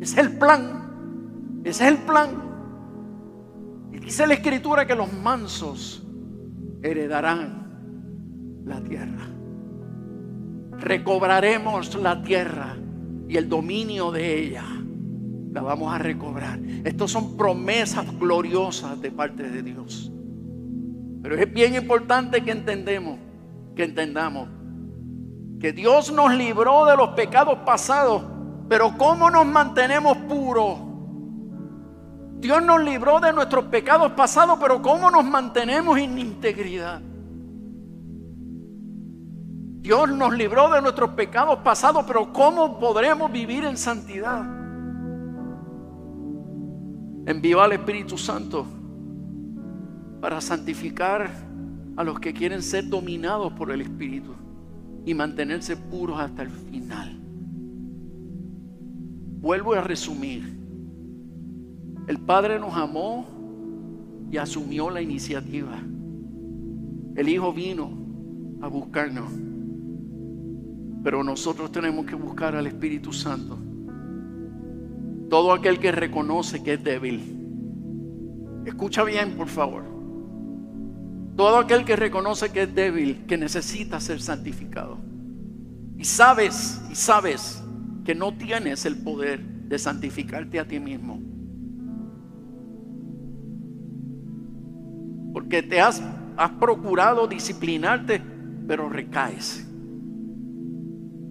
[0.00, 1.62] Ese es el plan.
[1.64, 2.30] Ese es el plan.
[3.92, 6.06] Y dice la escritura que los mansos
[6.82, 9.35] heredarán la tierra
[10.86, 12.76] recobraremos la tierra
[13.28, 14.64] y el dominio de ella.
[15.52, 16.60] La vamos a recobrar.
[16.84, 20.12] Estas son promesas gloriosas de parte de Dios.
[21.22, 23.18] Pero es bien importante que entendemos,
[23.74, 24.48] que entendamos
[25.60, 28.22] que Dios nos libró de los pecados pasados,
[28.68, 30.78] pero ¿cómo nos mantenemos puros?
[32.38, 37.00] Dios nos libró de nuestros pecados pasados, pero ¿cómo nos mantenemos en integridad?
[39.86, 44.44] Dios nos libró de nuestros pecados pasados, pero ¿cómo podremos vivir en santidad?
[47.24, 48.66] Envió al Espíritu Santo
[50.20, 51.30] para santificar
[51.96, 54.34] a los que quieren ser dominados por el Espíritu
[55.04, 57.20] y mantenerse puros hasta el final.
[59.38, 60.58] Vuelvo a resumir.
[62.08, 63.24] El Padre nos amó
[64.32, 65.78] y asumió la iniciativa.
[67.14, 67.88] El Hijo vino
[68.60, 69.45] a buscarnos.
[71.06, 73.56] Pero nosotros tenemos que buscar al Espíritu Santo.
[75.30, 78.64] Todo aquel que reconoce que es débil.
[78.66, 79.84] Escucha bien, por favor.
[81.36, 84.98] Todo aquel que reconoce que es débil, que necesita ser santificado.
[85.96, 87.62] Y sabes, y sabes
[88.04, 91.20] que no tienes el poder de santificarte a ti mismo.
[95.32, 96.02] Porque te has,
[96.36, 98.20] has procurado disciplinarte,
[98.66, 99.65] pero recaes.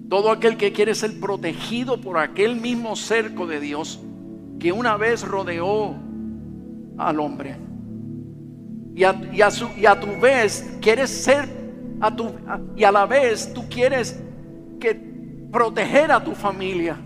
[0.10, 4.00] Todo aquel que quiere ser protegido por aquel mismo cerco de Dios
[4.60, 5.96] que una vez rodeó
[6.98, 7.58] al hombre.
[8.96, 11.50] Y a, su, y a tu vez quieres ser,
[12.00, 12.32] a tu,
[12.78, 14.22] y a la vez tú quieres
[14.80, 14.96] que
[15.52, 16.98] proteger a tu familia.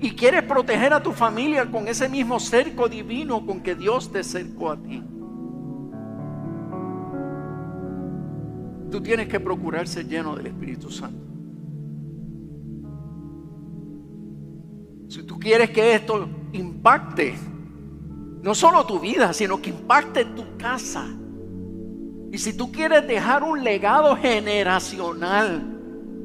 [0.00, 4.24] Y quieres proteger a tu familia con ese mismo cerco divino con que Dios te
[4.24, 5.02] cercó a ti.
[8.94, 11.18] Tú tienes que procurar ser lleno del Espíritu Santo.
[15.08, 17.34] Si tú quieres que esto impacte
[18.40, 21.08] no solo tu vida, sino que impacte tu casa.
[22.30, 25.76] Y si tú quieres dejar un legado generacional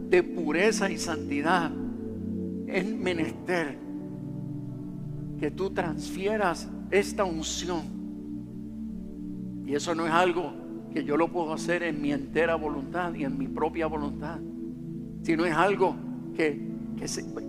[0.08, 1.72] de pureza y santidad,
[2.68, 3.80] es menester
[5.40, 7.82] que tú transfieras esta unción.
[9.66, 13.24] Y eso no es algo que yo lo puedo hacer en mi entera voluntad y
[13.24, 14.40] en mi propia voluntad,
[15.22, 15.96] sino es algo
[16.36, 16.60] que,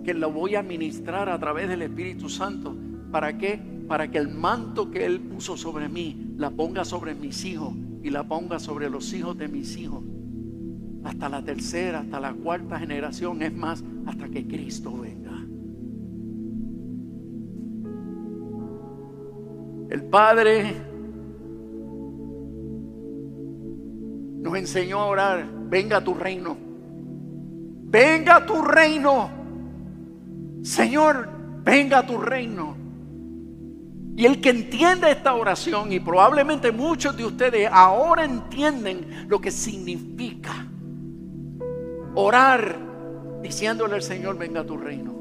[0.03, 2.75] que, lo voy a ministrar a través del Espíritu Santo.
[3.11, 3.59] ¿Para qué?
[3.87, 7.73] Para que el manto que Él puso sobre mí la ponga sobre mis hijos
[8.03, 10.03] y la ponga sobre los hijos de mis hijos.
[11.03, 15.31] Hasta la tercera, hasta la cuarta generación, es más, hasta que Cristo venga.
[19.89, 20.90] El Padre
[24.41, 26.57] nos enseñó a orar, venga a tu reino,
[27.83, 29.29] venga a tu reino,
[30.63, 31.29] Señor,
[31.63, 32.75] venga a tu reino.
[34.15, 39.51] Y el que entiende esta oración, y probablemente muchos de ustedes ahora entienden lo que
[39.51, 40.67] significa
[42.15, 42.77] orar
[43.41, 45.15] diciéndole al Señor, venga a tu reino.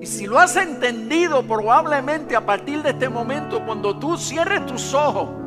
[0.00, 4.92] Y si lo has entendido, probablemente a partir de este momento, cuando tú cierres tus
[4.92, 5.43] ojos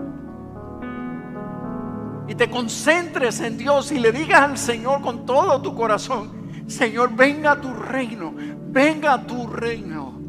[2.28, 6.32] y te concentres en Dios y le digas al Señor con todo tu corazón,
[6.68, 8.34] Señor, venga a tu reino,
[8.70, 10.20] venga a tu reino.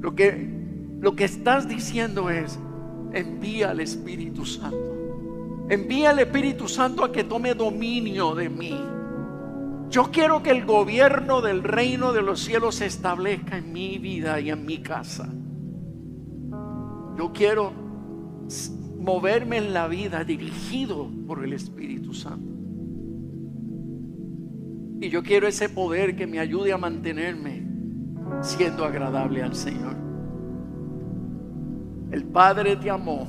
[0.00, 0.48] Lo que,
[1.00, 2.58] lo que estás diciendo es,
[3.12, 5.66] envía al Espíritu Santo.
[5.68, 8.80] Envía al Espíritu Santo a que tome dominio de mí.
[9.90, 14.40] Yo quiero que el gobierno del reino de los cielos se establezca en mi vida
[14.40, 15.28] y en mi casa.
[17.18, 17.72] Yo quiero
[19.02, 22.52] moverme en la vida dirigido por el Espíritu Santo.
[25.00, 27.66] Y yo quiero ese poder que me ayude a mantenerme
[28.40, 29.96] siendo agradable al Señor.
[32.12, 33.26] El Padre te amó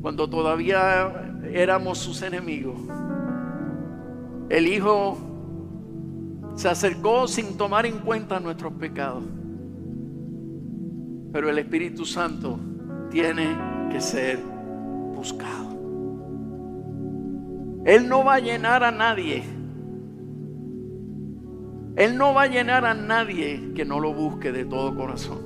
[0.00, 2.78] cuando todavía éramos sus enemigos.
[4.48, 5.18] El Hijo
[6.54, 9.24] se acercó sin tomar en cuenta nuestros pecados.
[11.32, 12.58] Pero el Espíritu Santo
[13.10, 14.38] tiene que ser
[15.14, 15.68] buscado.
[17.84, 19.42] Él no va a llenar a nadie.
[21.96, 25.38] Él no va a llenar a nadie que no lo busque de todo corazón.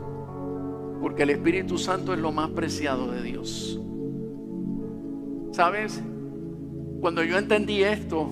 [1.01, 3.81] Porque el Espíritu Santo es lo más preciado de Dios.
[5.53, 6.03] ¿Sabes?
[7.01, 8.29] Cuando yo entendí esto,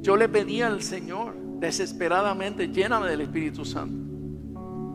[0.00, 4.06] yo le pedí al Señor desesperadamente, lléname del Espíritu Santo.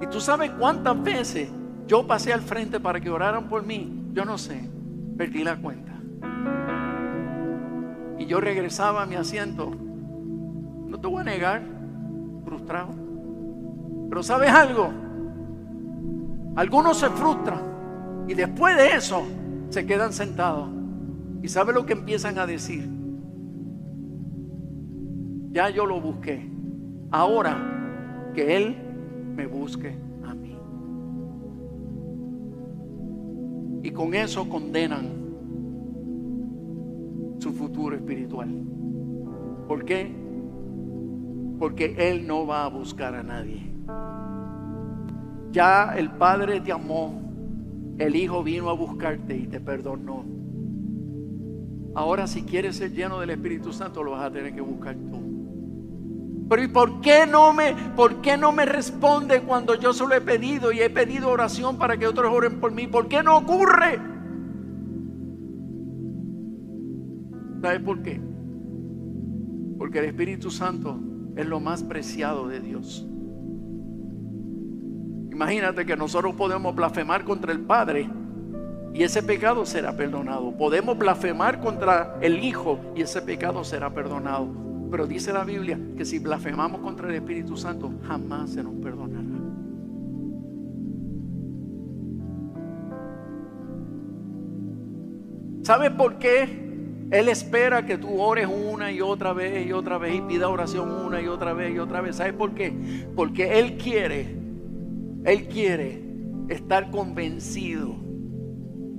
[0.02, 1.50] Y tú sabes cuántas veces
[1.88, 4.01] yo pasé al frente para que oraran por mí.
[4.14, 4.70] Yo no sé,
[5.18, 5.92] perdí la cuenta.
[8.20, 9.72] Y yo regresaba a mi asiento.
[10.88, 11.64] No te voy a negar,
[12.44, 12.90] frustrado.
[14.10, 14.90] Pero ¿sabes algo?
[16.56, 19.24] Algunos se frustran Y después de eso,
[19.70, 20.70] se quedan sentados.
[21.42, 22.90] ¿Y sabe lo que empiezan a decir?
[25.52, 26.50] Ya yo lo busqué.
[27.10, 27.58] Ahora
[28.34, 28.76] que Él
[29.36, 30.11] me busque
[34.02, 35.12] con eso condenan
[37.38, 38.50] su futuro espiritual.
[39.68, 40.12] ¿Por qué?
[41.60, 43.62] Porque Él no va a buscar a nadie.
[45.52, 47.22] Ya el Padre te amó,
[48.00, 50.26] el Hijo vino a buscarte y te perdonó.
[51.94, 55.21] Ahora si quieres ser lleno del Espíritu Santo lo vas a tener que buscar tú.
[56.52, 60.20] Pero ¿y por qué no me por qué no me responde cuando yo solo he
[60.20, 62.88] pedido y he pedido oración para que otros oren por mí?
[62.88, 64.02] ¿Por qué no ocurre?
[67.62, 68.20] ¿Sabes por qué?
[69.78, 71.00] Porque el Espíritu Santo
[71.38, 73.08] es lo más preciado de Dios.
[75.32, 78.10] Imagínate que nosotros podemos blasfemar contra el Padre
[78.94, 80.52] y ese pecado será perdonado.
[80.58, 84.71] Podemos blasfemar contra el Hijo y ese pecado será perdonado.
[84.92, 89.22] Pero dice la Biblia que si blasfemamos contra el Espíritu Santo, jamás se nos perdonará.
[95.64, 96.60] ¿Sabes por qué?
[97.12, 100.92] Él espera que tú ores una y otra vez y otra vez y pida oración
[100.92, 102.18] una y otra vez y otra vez.
[102.18, 102.74] ¿Sabes por qué?
[103.16, 104.36] Porque Él quiere,
[105.24, 106.04] Él quiere
[106.50, 107.96] estar convencido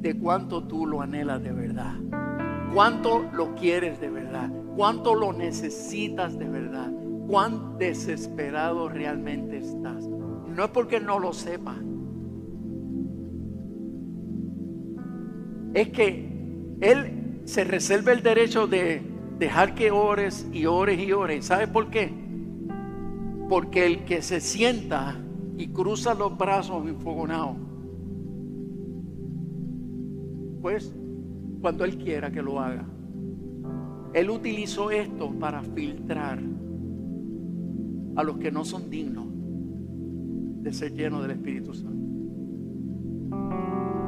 [0.01, 1.95] de cuánto tú lo anhelas de verdad.
[2.73, 4.51] Cuánto lo quieres de verdad.
[4.77, 6.91] Cuánto lo necesitas de verdad.
[7.29, 10.07] Cuán desesperado realmente estás.
[10.07, 11.77] No es porque no lo sepa.
[15.75, 19.03] Es que Él se reserva el derecho de
[19.39, 21.47] dejar que ores y ores y ores.
[21.47, 22.13] ¿Sabe por qué?
[23.49, 25.19] Porque el que se sienta
[25.59, 27.57] y cruza los brazos enfogonados,
[30.61, 30.95] pues
[31.63, 32.85] cuando Él quiera que lo haga.
[34.13, 36.39] Él utilizó esto para filtrar
[38.17, 39.27] a los que no son dignos
[40.63, 42.03] de ser llenos del Espíritu Santo.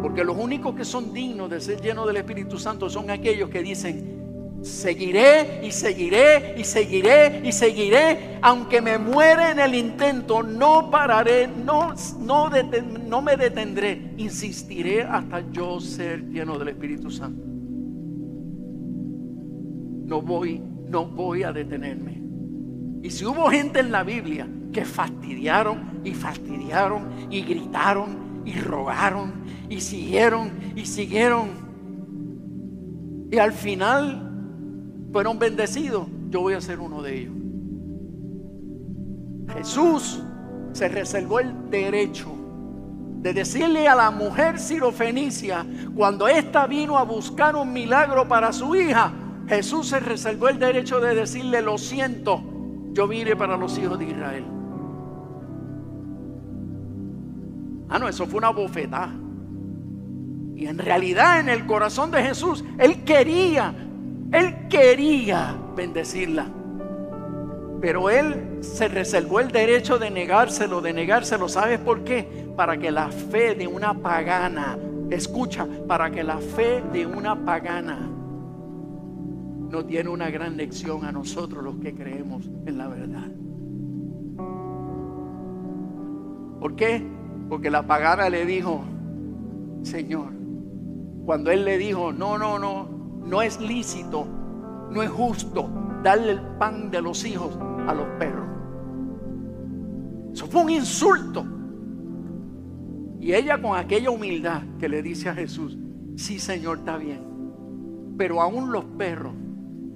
[0.03, 3.63] Porque los únicos que son dignos de ser llenos del Espíritu Santo son aquellos que
[3.63, 4.14] dicen,
[4.65, 11.47] seguiré y seguiré y seguiré y seguiré, aunque me muera en el intento, no pararé,
[11.47, 12.51] no, no,
[13.07, 17.45] no me detendré, insistiré hasta yo ser lleno del Espíritu Santo.
[20.07, 22.23] No voy, no voy a detenerme.
[23.03, 29.45] Y si hubo gente en la Biblia que fastidiaron y fastidiaron y gritaron y rogaron
[29.69, 31.65] y siguieron y siguieron
[33.31, 34.34] y al final
[35.15, 37.35] fueron bendecidos, yo voy a ser uno de ellos.
[39.57, 40.21] Jesús
[40.73, 42.33] se reservó el derecho
[43.21, 48.75] de decirle a la mujer sirofenicia, cuando ésta vino a buscar un milagro para su
[48.75, 49.13] hija,
[49.47, 52.43] Jesús se reservó el derecho de decirle, lo siento,
[52.93, 54.45] yo vine para los hijos de Israel.
[57.89, 59.15] Ah, no, eso fue una bofetada.
[60.57, 63.73] Y en realidad en el corazón de Jesús, Él quería,
[64.33, 66.47] Él quería bendecirla.
[67.81, 71.49] Pero Él se reservó el derecho de negárselo, de negárselo.
[71.49, 72.49] ¿Sabes por qué?
[72.57, 74.79] Para que la fe de una pagana,
[75.11, 78.11] escucha, para que la fe de una pagana
[79.71, 83.27] no tiene una gran lección a nosotros los que creemos en la verdad.
[86.61, 87.05] ¿Por qué?
[87.49, 88.83] Porque la pagana le dijo,
[89.83, 90.29] Señor,
[91.27, 92.89] cuando él le dijo, no, no, no,
[93.27, 94.27] no es lícito,
[94.91, 95.69] no es justo
[96.03, 97.57] darle el pan de los hijos
[97.87, 98.47] a los perros.
[100.33, 101.45] Eso fue un insulto.
[103.21, 105.79] Y ella con aquella humildad que le dice a Jesús,
[106.17, 107.23] sí Señor, está bien,
[108.19, 109.33] pero aún los perros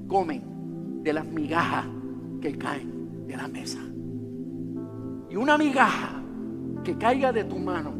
[0.06, 1.84] comen de las migajas
[2.40, 3.80] que caen de la mesa.
[5.30, 6.22] Y una migaja
[6.82, 7.92] que caiga de tu mano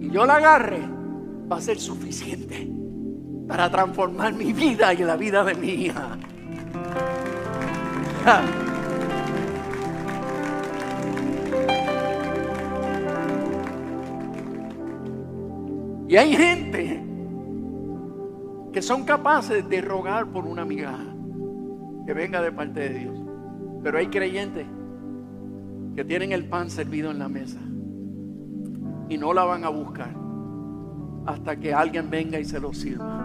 [0.00, 0.80] y yo la agarre,
[1.50, 2.83] va a ser suficiente
[3.46, 6.18] para transformar mi vida y la vida de mi hija.
[8.24, 8.40] Ja.
[16.08, 17.02] Y hay gente
[18.72, 21.14] que son capaces de rogar por una migaja
[22.06, 23.18] que venga de parte de Dios.
[23.82, 24.66] Pero hay creyentes
[25.94, 27.60] que tienen el pan servido en la mesa
[29.08, 30.14] y no la van a buscar
[31.26, 33.23] hasta que alguien venga y se lo sirva.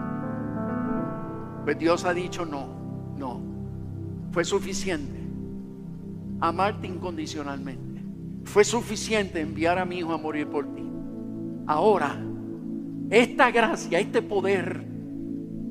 [1.64, 2.66] Pues Dios ha dicho no,
[3.16, 3.40] no.
[4.32, 5.20] Fue suficiente
[6.40, 8.00] amarte incondicionalmente.
[8.44, 10.82] Fue suficiente enviar a mi hijo a morir por ti.
[11.66, 12.18] Ahora
[13.10, 14.86] esta gracia, este poder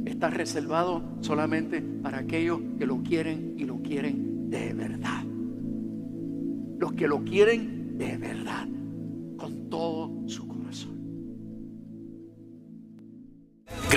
[0.03, 5.23] está reservado solamente para aquellos que lo quieren y lo quieren de verdad.
[6.77, 8.67] Los que lo quieren de verdad,
[9.37, 10.48] con todo su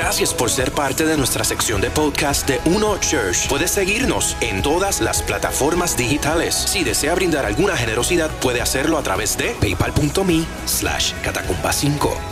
[0.03, 3.49] Gracias por ser parte de nuestra sección de podcast de Uno Church.
[3.49, 6.57] Puedes seguirnos en todas las plataformas digitales.
[6.57, 12.32] Si desea brindar alguna generosidad, puede hacerlo a través de paypal.me slash catacumba 5 app